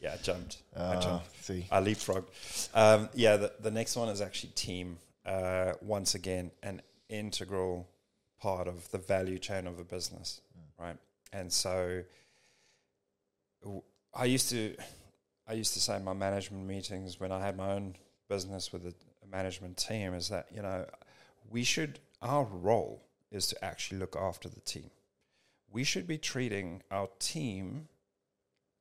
Yeah, 0.00 0.14
I 0.14 0.16
jumped. 0.22 0.58
I 0.76 0.80
ah, 0.96 1.00
jumped. 1.00 1.44
see. 1.44 1.66
I 1.70 1.80
leapfrog. 1.80 2.26
Um, 2.74 3.08
yeah, 3.14 3.36
the, 3.38 3.52
the 3.60 3.70
next 3.70 3.96
one 3.96 4.10
is 4.10 4.20
actually 4.20 4.50
team. 4.50 4.98
Uh, 5.24 5.72
once 5.80 6.14
again, 6.14 6.50
an 6.62 6.82
integral 7.08 7.88
part 8.44 8.68
of 8.68 8.90
the 8.90 8.98
value 8.98 9.38
chain 9.38 9.66
of 9.66 9.78
a 9.78 9.84
business, 9.84 10.42
mm. 10.52 10.84
right? 10.84 10.96
And 11.32 11.50
so, 11.50 12.02
I 14.12 14.26
used 14.26 14.50
to, 14.50 14.76
I 15.48 15.54
used 15.54 15.72
to 15.72 15.80
say 15.80 15.96
in 15.96 16.04
my 16.04 16.12
management 16.12 16.66
meetings 16.66 17.18
when 17.18 17.32
I 17.32 17.40
had 17.40 17.56
my 17.56 17.72
own 17.72 17.96
business 18.28 18.70
with 18.70 18.84
a, 18.84 18.94
a 19.24 19.26
management 19.30 19.78
team 19.78 20.12
is 20.12 20.28
that 20.28 20.46
you 20.54 20.60
know 20.60 20.84
we 21.50 21.64
should 21.64 22.00
our 22.20 22.44
role 22.44 23.02
is 23.30 23.46
to 23.48 23.64
actually 23.64 23.98
look 23.98 24.14
after 24.14 24.48
the 24.50 24.60
team. 24.60 24.90
We 25.70 25.82
should 25.82 26.06
be 26.06 26.18
treating 26.18 26.82
our 26.90 27.08
team 27.18 27.88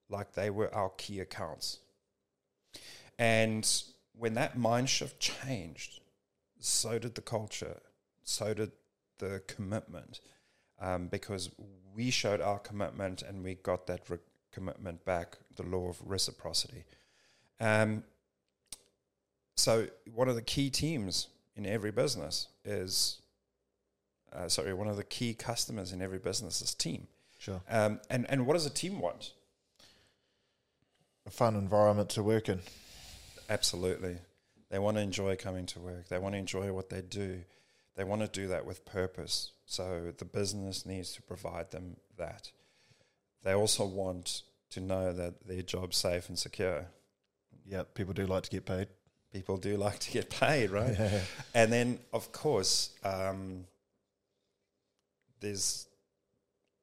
like 0.10 0.34
they 0.34 0.50
were 0.50 0.74
our 0.75 0.91
key 0.98 1.22
accounts. 1.22 1.79
And 3.17 3.65
when 4.13 4.34
that 4.34 4.58
mind 4.58 4.89
shift 4.89 5.20
changed, 5.20 6.01
so 6.60 7.00
did 7.00 7.15
the 7.15 7.22
culture, 7.22 7.77
so 8.24 8.53
did 8.53 8.72
the 9.20 9.41
commitment, 9.48 10.20
um, 10.79 11.08
because 11.08 11.50
we 11.96 12.10
showed 12.10 12.41
our 12.41 12.60
commitment 12.60 13.22
and 13.22 13.43
we 13.43 13.55
got 13.55 13.88
that 13.88 14.10
re- 14.10 14.17
commitment 14.51 15.03
back, 15.05 15.38
the 15.55 15.63
law 15.63 15.89
of 15.89 16.00
reciprocity. 16.03 16.84
Um, 17.60 18.03
so, 19.55 19.88
one 20.13 20.29
of 20.29 20.36
the 20.36 20.41
key 20.41 20.70
teams 20.70 21.27
in 21.55 21.65
every 21.65 21.91
business 21.91 22.48
is, 22.65 23.22
uh, 24.32 24.48
sorry, 24.48 24.74
one 24.74 24.88
of 24.88 24.98
the 24.98 25.03
key 25.03 25.34
customers 25.34 25.91
in 25.91 26.01
every 26.01 26.17
business 26.17 26.62
is 26.62 26.74
team. 26.74 27.08
Sure. 27.38 27.62
Um, 27.70 28.00
and, 28.10 28.25
and 28.29 28.48
what 28.48 28.53
does 28.53 28.65
a 28.65 28.70
team 28.70 29.00
want? 29.00 29.34
A 31.25 31.29
fun 31.29 31.55
environment 31.55 32.10
to 32.12 32.24
work 32.24 32.50
in. 32.50 32.60
Absolutely. 33.50 34.17
They 34.70 34.79
want 34.79 34.98
to 34.98 35.03
enjoy 35.03 35.36
coming 35.36 35.65
to 35.67 35.79
work. 35.79 36.08
They 36.08 36.17
want 36.17 36.34
to 36.34 36.39
enjoy 36.39 36.72
what 36.74 36.89
they 36.89 37.01
do. 37.01 37.41
They 37.95 38.03
want 38.03 38.21
to 38.21 38.27
do 38.27 38.47
that 38.47 38.65
with 38.65 38.85
purpose. 38.85 39.51
So 39.65 40.13
the 40.17 40.25
business 40.25 40.85
needs 40.85 41.13
to 41.13 41.21
provide 41.21 41.71
them 41.71 41.97
that. 42.17 42.51
They 43.43 43.53
also 43.53 43.85
want 43.85 44.43
to 44.71 44.79
know 44.79 45.13
that 45.13 45.47
their 45.47 45.62
job's 45.62 45.97
safe 45.97 46.29
and 46.29 46.38
secure. 46.39 46.88
Yeah, 47.65 47.83
people 47.93 48.13
do 48.13 48.25
like 48.25 48.43
to 48.43 48.50
get 48.50 48.65
paid. 48.65 48.88
People 49.31 49.57
do 49.57 49.77
like 49.77 50.00
to 50.00 50.12
get 50.12 50.29
paid, 50.29 50.71
right? 50.71 50.95
Yeah. 51.00 51.19
and 51.53 51.71
then, 51.71 52.00
of 52.12 52.31
course, 52.31 52.91
um, 53.03 53.65
there's 55.39 55.88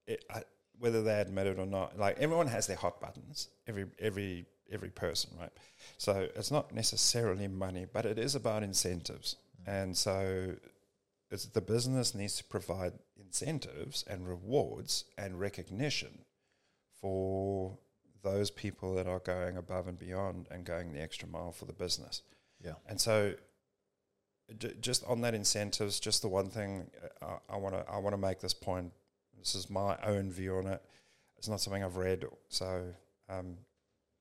it, 0.07 0.25
I, 0.33 0.43
whether 0.79 1.03
they 1.03 1.21
admit 1.21 1.47
it 1.47 1.59
or 1.59 1.67
not. 1.67 1.99
Like 1.99 2.19
everyone 2.19 2.49
has 2.49 2.67
their 2.67 2.77
hot 2.77 3.01
buttons. 3.01 3.49
Every 3.67 3.87
every 3.99 4.47
every 4.73 4.91
person, 4.91 5.31
right? 5.39 5.53
So 5.99 6.29
it's 6.35 6.51
not 6.51 6.75
necessarily 6.75 7.49
money, 7.49 7.87
but 7.93 8.07
it 8.07 8.19
is 8.19 8.35
about 8.35 8.63
incentives. 8.63 9.37
And 9.67 9.97
so, 9.97 10.55
it's 11.31 11.47
the 11.47 11.61
business 11.61 12.15
needs 12.15 12.37
to 12.37 12.45
provide 12.45 12.93
incentives 13.17 14.05
and 14.07 14.27
rewards 14.29 15.05
and 15.17 15.39
recognition 15.39 16.25
for 17.01 17.79
those 18.23 18.51
people 18.51 18.95
that 18.97 19.07
are 19.07 19.21
going 19.21 19.57
above 19.57 19.87
and 19.89 19.99
beyond 19.99 20.47
and 20.51 20.65
going 20.65 20.93
the 20.93 21.01
extra 21.01 21.29
mile 21.29 21.53
for 21.53 21.65
the 21.65 21.73
business. 21.73 22.23
Yeah. 22.63 22.75
And 22.87 23.01
so, 23.01 23.35
j- 24.59 24.75
just 24.81 25.05
on 25.05 25.21
that 25.23 25.35
incentives, 25.35 25.99
just 26.01 26.21
the 26.23 26.29
one 26.29 26.51
thing 26.51 26.91
uh, 27.23 27.39
I 27.49 27.57
want 27.57 27.75
to 27.75 27.85
I 27.91 27.99
want 27.99 28.13
to 28.15 28.19
make 28.21 28.41
this 28.41 28.55
point. 28.55 28.93
This 29.39 29.55
is 29.55 29.71
my 29.71 29.97
own 30.05 30.31
view 30.31 30.57
on 30.57 30.67
it. 30.67 30.83
It's 31.39 31.49
not 31.49 31.61
something 31.63 31.83
I've 31.83 31.97
read, 31.97 32.27
so 32.49 32.85
um, 33.31 33.57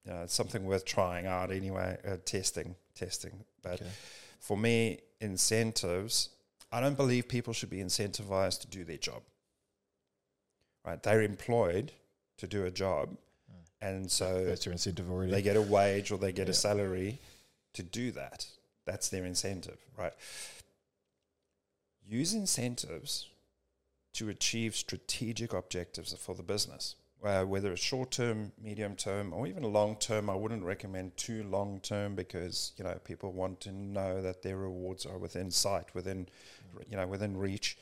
you 0.05 0.13
know, 0.13 0.21
it's 0.21 0.33
something 0.33 0.63
worth 0.65 0.85
trying 0.85 1.25
out 1.27 1.51
anyway. 1.51 1.97
Uh, 2.07 2.15
testing, 2.23 2.75
testing. 2.95 3.43
But 3.61 3.81
Okay. 3.81 3.89
for 4.39 4.55
me, 4.57 4.99
incentives. 5.19 6.29
I 6.71 6.79
don't 6.79 6.95
believe 6.97 7.27
people 7.27 7.53
should 7.53 7.69
be 7.69 7.77
incentivized 7.77 8.61
to 8.61 8.67
do 8.67 8.83
their 8.83 8.97
job. 8.97 9.23
Right? 10.85 11.01
They're 11.01 11.21
employed 11.21 11.91
to 12.37 12.47
do 12.47 12.65
a 12.65 12.71
job, 12.71 13.09
hmm. 13.49 13.85
and 13.85 14.11
so 14.11 14.45
That's 14.45 14.65
your 14.65 14.71
incentive 14.73 15.09
already. 15.11 15.31
they 15.31 15.41
get 15.41 15.55
a 15.57 15.61
wage 15.61 16.11
or 16.11 16.17
they 16.17 16.31
get 16.31 16.47
Yeah. 16.47 16.51
a 16.51 16.55
salary 16.55 17.19
to 17.73 17.83
do 17.83 18.11
that. 18.11 18.47
That's 18.85 19.09
their 19.09 19.25
incentive, 19.25 19.77
right? 19.97 20.13
Use 22.05 22.33
incentives 22.33 23.27
to 24.13 24.29
achieve 24.29 24.75
strategic 24.75 25.53
objectives 25.53 26.13
for 26.13 26.33
the 26.33 26.41
business, 26.43 26.95
uh, 27.23 27.43
whether 27.43 27.71
it's 27.71 27.81
short 27.81 28.11
term, 28.11 28.51
medium 28.61 28.95
term, 28.95 29.33
or 29.33 29.47
even 29.47 29.63
long 29.63 29.95
term. 29.97 30.29
I 30.29 30.35
wouldn't 30.35 30.63
recommend 30.63 31.17
too 31.17 31.43
long 31.43 31.79
term 31.81 32.15
because 32.15 32.73
you 32.77 32.83
know 32.83 32.97
people 33.03 33.31
want 33.31 33.59
to 33.61 33.71
know 33.71 34.21
that 34.21 34.41
their 34.41 34.57
rewards 34.57 35.05
are 35.05 35.17
within 35.17 35.51
sight, 35.51 35.93
within 35.93 36.27
you 36.89 36.97
know 36.97 37.07
within 37.07 37.37
reach. 37.37 37.77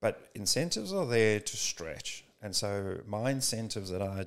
But 0.00 0.30
incentives 0.34 0.92
are 0.92 1.06
there 1.06 1.40
to 1.40 1.56
stretch, 1.56 2.24
and 2.42 2.56
so 2.56 3.00
my 3.06 3.30
incentives 3.30 3.90
that 3.90 4.02
I 4.02 4.26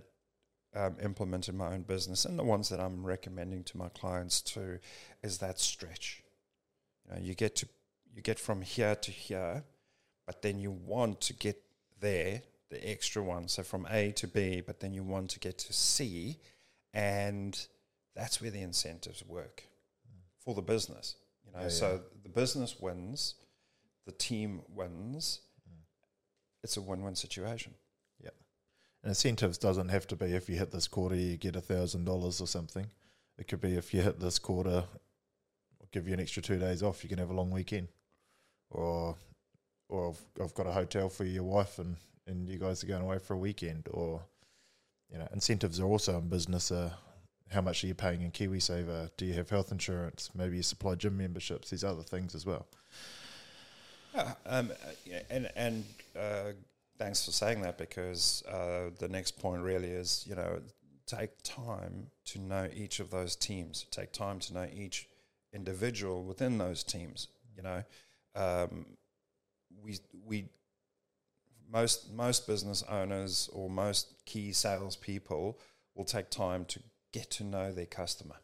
um, 0.76 0.96
implement 1.04 1.50
in 1.50 1.58
my 1.58 1.74
own 1.74 1.84
business 1.84 2.26
and 2.26 2.38
the 2.38 2.44
ones 2.44 2.70
that 2.70 2.80
I'm 2.80 3.06
recommending 3.06 3.64
to 3.66 3.78
my 3.78 3.90
clients 3.90 4.42
too 4.42 4.80
is 5.22 5.38
that 5.40 5.60
stretch. 5.60 6.24
You 7.06 7.16
know, 7.16 7.22
you 7.22 7.36
get 7.36 7.56
to 7.58 7.68
you 8.16 8.22
get 8.22 8.40
from 8.40 8.62
here 8.62 8.96
to 8.96 9.12
here, 9.12 9.64
but 10.26 10.42
then 10.42 10.60
you 10.60 10.72
want 10.72 11.22
to 11.22 11.34
get 11.34 11.62
there, 12.00 12.42
the 12.74 12.90
extra 12.90 13.22
one. 13.24 13.48
So 13.48 13.64
from 13.64 13.88
A 13.90 14.12
to 14.14 14.28
B, 14.28 14.62
but 14.62 14.80
then 14.80 14.94
you 14.94 15.04
want 15.04 15.30
to 15.32 15.40
get 15.40 15.58
to 15.60 15.74
C, 15.74 16.40
and 16.94 17.68
that's 18.16 18.42
where 18.42 18.52
the 18.52 18.62
incentives 18.62 19.24
work 19.26 19.64
for 20.44 20.54
the 20.54 20.62
business. 20.62 21.16
You 21.46 21.52
know, 21.54 21.62
Yeah, 21.62 21.70
so 21.70 22.02
the 22.24 22.30
business 22.30 22.80
wins, 22.80 23.36
the 24.06 24.12
team 24.12 24.62
wins. 24.70 25.42
It's 26.64 26.78
a 26.78 26.82
win-win 26.82 27.16
situation. 27.16 27.74
Yeah, 28.24 28.30
and 29.04 29.10
incentives 29.10 29.58
doesn't 29.58 29.90
have 29.90 30.08
to 30.08 30.16
be 30.16 30.28
if 30.28 30.50
you 30.50 30.56
hit 30.56 30.72
this 30.72 30.88
quarter, 30.88 31.16
you 31.16 31.38
get 31.38 31.56
a 31.56 31.62
thousand 31.62 32.06
dollars 32.06 32.40
or 32.40 32.48
something. 32.48 32.88
It 33.38 33.48
could 33.48 33.60
be 33.62 33.76
if 33.76 33.94
you 33.94 34.02
hit 34.02 34.20
this 34.20 34.40
quarter, 34.40 34.86
we'll 35.80 35.90
give 35.92 36.08
you 36.08 36.14
an 36.14 36.22
extra 36.22 36.42
two 36.42 36.58
days 36.58 36.82
off. 36.82 37.04
You 37.04 37.10
can 37.10 37.20
have 37.20 37.32
a 37.32 37.34
long 37.34 37.52
weekend, 37.52 37.90
or 38.70 39.18
or 39.90 40.10
I've, 40.10 40.42
I've 40.42 40.54
got 40.54 40.68
a 40.68 40.72
hotel 40.72 41.10
for 41.10 41.26
your 41.26 41.44
wife 41.44 41.80
and 41.80 41.98
and 42.28 42.48
you 42.48 42.58
guys 42.58 42.84
are 42.84 42.88
going 42.88 43.04
away 43.04 43.20
for 43.20 43.34
a 43.34 43.38
weekend. 43.38 43.88
Or 43.92 44.22
you 45.12 45.18
know, 45.18 45.28
incentives 45.34 45.80
are 45.80 45.86
also 45.86 46.18
in 46.18 46.30
business. 46.30 46.72
Uh, 46.72 46.92
how 47.52 47.62
much 47.62 47.84
are 47.84 47.88
you 47.88 47.94
paying 47.94 48.22
in 48.22 48.32
KiwiSaver? 48.32 49.12
Do 49.16 49.26
you 49.26 49.34
have 49.34 49.50
health 49.50 49.72
insurance? 49.72 50.30
Maybe 50.34 50.58
you 50.58 50.64
supply 50.64 50.96
gym 50.96 51.18
memberships. 51.18 51.70
These 51.70 51.84
other 51.84 52.02
things 52.02 52.34
as 52.34 52.46
well. 52.46 52.66
Yeah, 54.16 54.34
um, 54.46 54.72
and 55.30 55.50
and 55.56 55.86
uh, 56.18 56.54
thanks 56.98 57.26
for 57.26 57.32
saying 57.32 57.62
that 57.62 57.78
because 57.78 58.44
uh, 58.48 58.90
the 59.00 59.08
next 59.08 59.40
point 59.40 59.62
really 59.64 59.90
is 59.90 60.26
you 60.28 60.36
know 60.36 60.62
take 61.06 61.32
time 61.44 62.08
to 62.26 62.40
know 62.40 62.70
each 62.74 63.00
of 63.00 63.10
those 63.10 63.36
teams. 63.36 63.86
Take 63.92 64.12
time 64.12 64.40
to 64.40 64.54
know 64.54 64.68
each 64.74 65.08
individual 65.54 66.24
within 66.24 66.58
those 66.58 66.84
teams. 66.84 67.28
You 67.56 67.64
know, 67.64 67.84
um, 68.36 68.86
we 69.84 70.00
we 70.26 70.46
most 71.74 72.14
most 72.14 72.46
business 72.46 72.84
owners 72.84 73.50
or 73.52 73.70
most 73.70 74.14
key 74.26 74.54
salespeople 74.54 75.60
will 75.96 76.06
take 76.06 76.30
time 76.30 76.66
to 76.66 76.80
get 77.12 77.30
to 77.32 77.44
know 77.44 77.72
their 77.72 77.88
customer. 77.88 78.36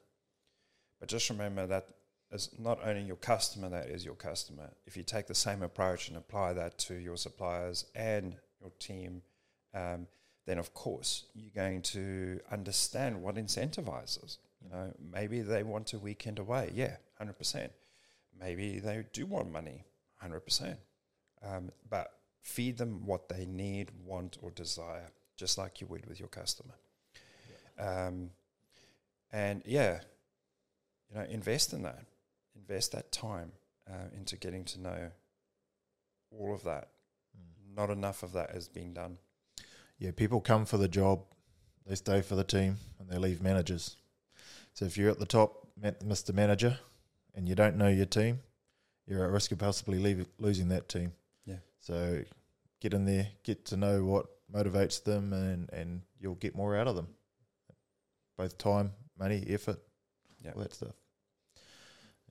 But 0.99 1.09
just 1.09 1.29
remember 1.29 1.67
that 1.67 1.87
it's 2.31 2.49
not 2.59 2.79
only 2.85 3.01
your 3.03 3.15
customer 3.15 3.69
that 3.69 3.87
is 3.87 4.03
your 4.03 4.15
customer. 4.15 4.69
If 4.85 4.97
you 4.97 5.03
take 5.03 5.27
the 5.27 5.35
same 5.35 5.63
approach 5.63 6.09
and 6.09 6.17
apply 6.17 6.53
that 6.53 6.77
to 6.79 6.95
your 6.95 7.17
suppliers 7.17 7.85
and 7.95 8.35
your 8.59 8.71
team, 8.79 9.21
um, 9.73 10.07
then 10.45 10.59
of 10.59 10.73
course 10.73 11.25
you're 11.33 11.51
going 11.55 11.81
to 11.83 12.39
understand 12.51 13.21
what 13.21 13.35
incentivizes. 13.35 14.37
You 14.61 14.69
know, 14.69 14.93
maybe 14.99 15.41
they 15.41 15.63
want 15.63 15.93
a 15.93 15.99
weekend 15.99 16.39
away. 16.39 16.71
Yeah, 16.73 16.97
hundred 17.17 17.37
percent. 17.37 17.71
Maybe 18.39 18.79
they 18.79 19.05
do 19.13 19.25
want 19.25 19.51
money. 19.51 19.85
Hundred 20.15 20.41
percent. 20.41 20.77
Um, 21.41 21.71
but 21.89 22.11
feed 22.41 22.77
them 22.77 23.05
what 23.05 23.29
they 23.29 23.45
need, 23.45 23.91
want, 24.05 24.37
or 24.41 24.51
desire, 24.51 25.11
just 25.37 25.57
like 25.57 25.81
you 25.81 25.87
would 25.87 26.05
with 26.05 26.19
your 26.19 26.29
customer. 26.29 26.75
Um, 27.79 28.31
and 29.31 29.61
yeah, 29.65 29.99
you 31.09 31.17
know, 31.17 31.25
invest 31.29 31.73
in 31.73 31.83
that. 31.83 32.03
Invest 32.55 32.91
that 32.91 33.11
time 33.11 33.51
uh, 33.89 34.07
into 34.15 34.37
getting 34.37 34.65
to 34.65 34.81
know 34.81 35.11
all 36.31 36.53
of 36.53 36.63
that. 36.63 36.89
Not 37.75 37.89
enough 37.89 38.23
of 38.23 38.33
that 38.33 38.51
is 38.51 38.67
being 38.67 38.93
done. 38.93 39.17
Yeah, 39.97 40.11
people 40.11 40.41
come 40.41 40.65
for 40.65 40.77
the 40.77 40.87
job, 40.87 41.21
they 41.85 41.95
stay 41.95 42.21
for 42.21 42.35
the 42.35 42.43
team, 42.43 42.77
and 42.99 43.09
they 43.09 43.17
leave 43.17 43.41
managers. 43.41 43.97
So 44.73 44.85
if 44.85 44.97
you're 44.97 45.09
at 45.09 45.19
the 45.19 45.25
top, 45.25 45.67
Mr. 45.81 46.33
Manager, 46.33 46.79
and 47.35 47.47
you 47.47 47.55
don't 47.55 47.77
know 47.77 47.87
your 47.87 48.05
team, 48.05 48.39
you're 49.07 49.23
at 49.23 49.31
risk 49.31 49.51
of 49.51 49.59
possibly 49.59 49.97
leave, 49.99 50.25
losing 50.37 50.69
that 50.69 50.87
team. 50.89 51.13
So 51.79 52.23
get 52.81 52.93
in 52.93 53.05
there, 53.05 53.27
get 53.43 53.65
to 53.65 53.77
know 53.77 54.03
what 54.03 54.25
motivates 54.53 55.03
them, 55.03 55.33
and, 55.33 55.69
and 55.71 56.01
you'll 56.19 56.35
get 56.35 56.55
more 56.55 56.75
out 56.75 56.87
of 56.87 56.95
them. 56.95 57.07
Both 58.37 58.57
time, 58.57 58.91
money, 59.17 59.43
effort, 59.49 59.79
Yeah. 60.43 60.51
all 60.55 60.61
that 60.61 60.73
stuff. 60.73 60.95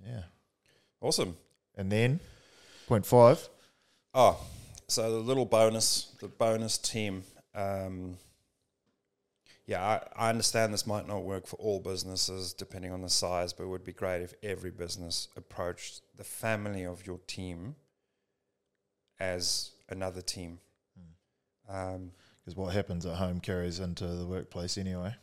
Yeah. 0.05 0.23
Awesome. 1.01 1.37
And 1.77 1.91
then, 1.93 2.21
point 2.87 3.07
five. 3.07 3.49
Oh, 4.15 4.41
so 4.89 5.11
the 5.13 5.19
little 5.19 5.45
bonus, 5.45 6.13
the 6.21 6.29
bonus 6.29 6.79
team. 6.79 7.23
Um, 7.55 8.17
yeah, 9.67 9.83
I, 10.17 10.27
I 10.27 10.29
understand 10.31 10.73
this 10.73 10.87
might 10.87 11.07
not 11.07 11.25
work 11.25 11.47
for 11.47 11.57
all 11.57 11.79
businesses 11.79 12.55
depending 12.55 12.91
on 12.91 13.03
the 13.03 13.11
size, 13.11 13.53
but 13.53 13.65
it 13.65 13.69
would 13.69 13.85
be 13.85 13.93
great 13.93 14.23
if 14.23 14.33
every 14.43 14.71
business 14.71 15.29
approached 15.37 16.01
the 16.17 16.25
family 16.25 16.85
of 16.85 17.07
your 17.07 17.19
team 17.27 17.77
as 19.21 19.71
another 19.89 20.21
team. 20.23 20.59
Um, 21.69 22.13
Because 22.45 22.57
what 22.57 22.73
happens 22.75 23.05
at 23.05 23.17
home 23.17 23.41
carries 23.41 23.79
into 23.81 24.07
the 24.07 24.25
workplace 24.27 24.79
anyway. 24.79 25.15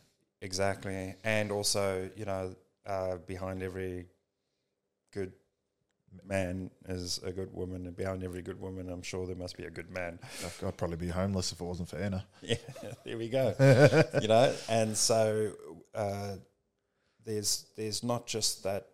Exactly, 0.42 1.14
and 1.24 1.50
also 1.50 2.08
you 2.16 2.24
know 2.24 2.54
uh, 2.86 3.16
behind 3.26 3.62
every 3.62 4.06
good 5.12 5.32
man 6.24 6.70
is 6.88 7.18
a 7.24 7.32
good 7.32 7.52
woman, 7.52 7.86
and 7.86 7.96
behind 7.96 8.22
every 8.22 8.42
good 8.42 8.60
woman, 8.60 8.88
I'm 8.90 9.02
sure 9.02 9.26
there 9.26 9.34
must 9.34 9.56
be 9.56 9.64
a 9.64 9.70
good 9.70 9.90
man. 9.90 10.18
I'd- 10.44 10.66
I'd 10.66 10.76
probably 10.76 10.98
be 10.98 11.08
homeless 11.08 11.50
if 11.52 11.60
it 11.60 11.64
wasn't 11.64 11.88
for 11.88 11.96
Anna. 11.98 12.24
Yeah, 12.42 12.56
there 13.04 13.18
we 13.18 13.28
go. 13.28 13.54
you 14.22 14.28
know, 14.28 14.54
and 14.68 14.96
so 14.96 15.52
uh, 15.94 16.36
there's 17.24 17.66
there's 17.76 18.04
not 18.04 18.26
just 18.26 18.62
that 18.62 18.86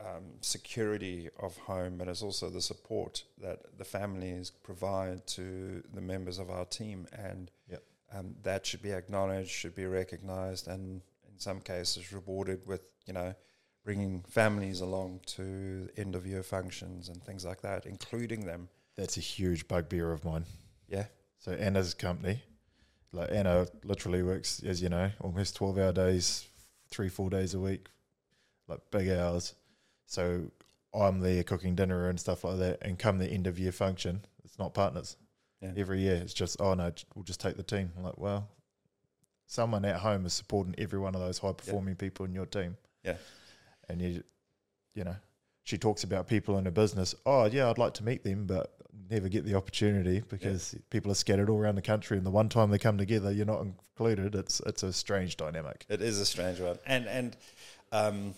um, 0.00 0.24
security 0.40 1.28
of 1.40 1.56
home, 1.58 1.96
but 1.98 2.08
it's 2.08 2.22
also 2.22 2.48
the 2.50 2.60
support 2.60 3.24
that 3.42 3.78
the 3.78 3.84
families 3.84 4.50
provide 4.50 5.26
to 5.28 5.82
the 5.92 6.00
members 6.00 6.38
of 6.38 6.50
our 6.50 6.64
team, 6.64 7.06
and 7.12 7.50
Yep. 7.68 7.82
um, 8.12 8.34
that 8.42 8.64
should 8.66 8.82
be 8.82 8.92
acknowledged, 8.92 9.50
should 9.50 9.74
be 9.74 9.86
recognised, 9.86 10.68
and 10.68 11.02
in 11.30 11.38
some 11.38 11.60
cases 11.60 12.12
rewarded 12.12 12.66
with 12.66 12.82
you 13.06 13.12
know 13.12 13.34
bringing 13.84 14.22
families 14.28 14.80
along 14.80 15.20
to 15.26 15.88
end 15.96 16.14
of 16.14 16.26
year 16.26 16.42
functions 16.42 17.08
and 17.08 17.22
things 17.24 17.44
like 17.44 17.60
that, 17.62 17.86
including 17.86 18.44
them. 18.44 18.68
That's 18.96 19.16
a 19.16 19.20
huge 19.20 19.66
bugbear 19.66 20.12
of 20.12 20.24
mine. 20.24 20.44
Yeah, 20.88 21.06
So 21.38 21.52
Anna's 21.52 21.94
company, 21.94 22.42
like 23.12 23.30
Anna 23.32 23.66
literally 23.84 24.22
works, 24.22 24.62
as 24.62 24.82
you 24.82 24.88
know, 24.90 25.10
almost 25.20 25.56
twelve 25.56 25.78
hour 25.78 25.92
days, 25.92 26.46
three 26.90 27.08
four 27.08 27.30
days 27.30 27.54
a 27.54 27.58
week, 27.60 27.86
like 28.68 28.80
big 28.90 29.08
hours. 29.08 29.54
So 30.08 30.50
I'm 30.94 31.20
there 31.20 31.42
cooking 31.42 31.74
dinner 31.74 32.08
and 32.08 32.18
stuff 32.18 32.42
like 32.42 32.58
that, 32.58 32.78
and 32.82 32.98
come 32.98 33.18
the 33.18 33.26
end 33.26 33.46
of 33.46 33.58
year 33.58 33.72
function, 33.72 34.24
it's 34.42 34.58
not 34.58 34.72
partners. 34.72 35.16
Yeah. 35.60 35.72
Every 35.76 36.00
year, 36.00 36.16
it's 36.16 36.32
just 36.34 36.60
oh 36.60 36.74
no, 36.74 36.90
we'll 37.14 37.24
just 37.24 37.40
take 37.40 37.56
the 37.56 37.62
team. 37.62 37.92
I'm 37.96 38.04
like, 38.04 38.16
well, 38.18 38.48
someone 39.46 39.84
at 39.84 39.96
home 39.96 40.24
is 40.24 40.32
supporting 40.32 40.74
every 40.78 40.98
one 40.98 41.14
of 41.14 41.20
those 41.20 41.38
high 41.38 41.52
performing 41.52 41.96
people 41.96 42.24
in 42.24 42.32
your 42.32 42.46
team. 42.46 42.76
Yeah. 43.04 43.16
and 43.88 44.00
you, 44.00 44.22
you 44.94 45.04
know, 45.04 45.16
she 45.62 45.76
talks 45.76 46.04
about 46.04 46.26
people 46.26 46.56
in 46.56 46.64
her 46.64 46.70
business. 46.70 47.14
Oh 47.26 47.44
yeah, 47.44 47.68
I'd 47.68 47.78
like 47.78 47.94
to 47.94 48.04
meet 48.04 48.24
them, 48.24 48.46
but 48.46 48.72
never 49.10 49.28
get 49.28 49.44
the 49.44 49.56
opportunity 49.56 50.22
because 50.28 50.74
people 50.88 51.12
are 51.12 51.16
scattered 51.16 51.50
all 51.50 51.58
around 51.58 51.74
the 51.74 51.82
country, 51.82 52.16
and 52.16 52.24
the 52.24 52.30
one 52.30 52.48
time 52.48 52.70
they 52.70 52.78
come 52.78 52.96
together, 52.96 53.30
you're 53.30 53.44
not 53.44 53.60
included. 53.60 54.34
It's 54.34 54.60
it's 54.64 54.82
a 54.82 54.92
strange 54.92 55.36
dynamic. 55.36 55.84
It 55.90 56.00
is 56.00 56.18
a 56.18 56.24
strange 56.24 56.60
one, 56.60 56.78
and 56.86 57.06
and 57.06 57.36
um, 57.92 58.34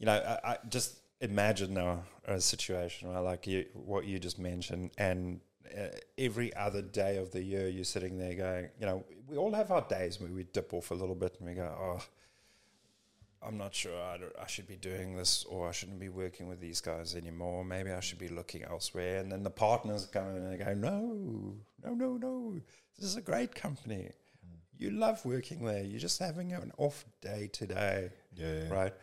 you 0.00 0.06
know, 0.06 0.12
I, 0.12 0.52
I 0.52 0.58
just 0.68 0.98
imagine 1.20 1.74
now 1.74 2.02
a 2.24 2.40
situation 2.40 3.10
where 3.10 3.20
like 3.20 3.46
you 3.46 3.66
what 3.74 4.06
you 4.06 4.18
just 4.18 4.38
mentioned, 4.38 4.90
and 4.98 5.40
uh, 5.78 5.88
every 6.18 6.54
other 6.56 6.82
day 6.82 7.18
of 7.18 7.30
the 7.30 7.42
year, 7.42 7.68
you're 7.68 7.84
sitting 7.84 8.18
there 8.18 8.34
going, 8.34 8.68
you 8.80 8.86
know, 8.86 9.04
we 9.28 9.36
all 9.36 9.52
have 9.52 9.70
our 9.70 9.82
days 9.82 10.20
where 10.20 10.30
we 10.30 10.44
dip 10.44 10.72
off 10.74 10.90
a 10.90 10.94
little 10.94 11.14
bit 11.14 11.36
and 11.38 11.48
we 11.48 11.54
go, 11.54 11.70
oh, 11.78 12.02
I'm 13.46 13.56
not 13.56 13.74
sure 13.74 13.94
I, 13.94 14.18
I 14.42 14.46
should 14.46 14.66
be 14.66 14.76
doing 14.76 15.16
this 15.16 15.44
or 15.44 15.68
I 15.68 15.72
shouldn't 15.72 16.00
be 16.00 16.08
working 16.08 16.48
with 16.48 16.60
these 16.60 16.80
guys 16.80 17.14
anymore. 17.14 17.64
Maybe 17.64 17.90
I 17.90 18.00
should 18.00 18.18
be 18.18 18.28
looking 18.28 18.64
elsewhere. 18.64 19.18
And 19.18 19.30
then 19.30 19.42
the 19.42 19.50
partners 19.50 20.06
come 20.06 20.30
in 20.30 20.36
and 20.36 20.52
they 20.52 20.64
go, 20.64 20.74
no, 20.74 21.54
no, 21.84 21.94
no, 21.94 22.16
no. 22.16 22.60
This 22.98 23.08
is 23.10 23.16
a 23.16 23.22
great 23.22 23.54
company. 23.54 24.10
You 24.80 24.92
love 24.92 25.22
working 25.26 25.62
there. 25.62 25.82
You're 25.82 26.00
just 26.00 26.18
having 26.18 26.54
an 26.54 26.72
off 26.78 27.04
day 27.20 27.50
today. 27.52 28.08
Yeah. 28.34 28.66
Right. 28.70 28.94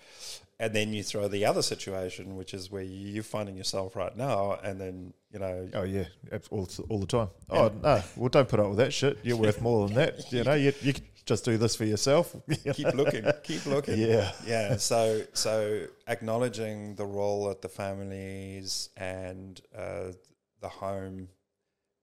And 0.60 0.74
then 0.74 0.92
you 0.92 1.04
throw 1.04 1.28
the 1.28 1.46
other 1.46 1.62
situation, 1.62 2.36
which 2.36 2.56
is 2.56 2.72
where 2.72 2.82
you're 2.82 3.22
finding 3.22 3.56
yourself 3.56 3.96
right 3.96 4.18
now. 4.18 4.58
And 4.64 4.82
then, 4.82 5.14
you 5.32 5.38
know, 5.38 5.70
Oh 5.76 5.84
yeah, 5.84 6.06
all, 6.50 6.68
all 6.90 6.98
the 6.98 7.06
time. 7.06 7.30
Oh 7.52 7.72
no, 7.84 8.02
well 8.16 8.30
don't 8.30 8.50
put 8.50 8.60
up 8.60 8.70
with 8.70 8.78
that 8.80 8.92
shit. 8.92 9.20
You're 9.22 9.38
worth 9.38 9.62
more 9.62 9.88
than 9.88 9.98
that. 9.98 10.32
You 10.32 10.44
know, 10.44 10.56
you 10.56 10.74
you 10.82 10.94
just 11.26 11.46
do 11.46 11.58
this 11.58 11.76
for 11.76 11.86
yourself. 11.86 12.36
keep 12.74 12.96
looking, 12.96 13.26
keep 13.44 13.64
looking. 13.68 14.00
Yeah. 14.00 14.32
yeah. 14.48 14.78
So 14.78 15.22
so 15.34 15.86
acknowledging 16.08 16.96
the 16.96 17.06
role 17.06 17.50
that 17.50 17.62
the 17.62 17.70
families 17.70 18.90
and 18.98 19.62
uh, 19.78 20.14
the 20.60 20.70
home 20.70 21.28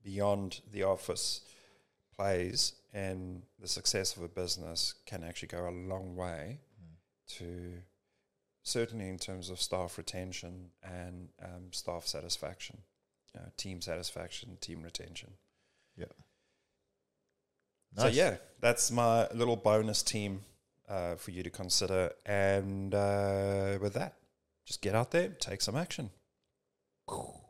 beyond 0.05 0.61
the 0.71 0.85
office 0.85 1.41
plays 2.17 2.75
in 2.95 3.43
the 3.59 3.69
success 3.69 4.17
of 4.17 4.23
a 4.23 4.29
business 4.29 4.95
can 5.05 5.25
actually 5.25 5.49
go 5.49 5.69
a 5.69 5.71
long 5.71 6.15
way 6.15 6.61
to 7.27 7.75
certainly 8.63 9.09
in 9.09 9.19
terms 9.19 9.51
of 9.51 9.61
staff 9.61 9.99
retention 9.99 10.71
and 10.83 11.29
um, 11.43 11.73
staff 11.73 12.07
satisfaction, 12.07 12.79
uh, 13.37 13.49
team 13.57 13.81
satisfaction, 13.81 14.57
team 14.61 14.83
retention. 14.83 15.33
Yeah. 15.97 16.07
So 17.97 18.07
yeah, 18.09 18.37
that's 18.61 18.91
my 18.91 19.29
little 19.29 19.57
bonus 19.57 20.03
team 20.03 20.41
uh, 20.89 21.15
for 21.17 21.31
you 21.31 21.43
to 21.43 21.51
consider. 21.51 22.13
And 22.27 22.95
uh, 22.95 23.79
with 23.81 23.95
that, 23.95 24.15
just 24.67 24.83
get 24.83 24.95
out 24.95 25.11
there, 25.11 25.29
take 25.29 25.63
some 25.63 25.77
action. 25.77 26.11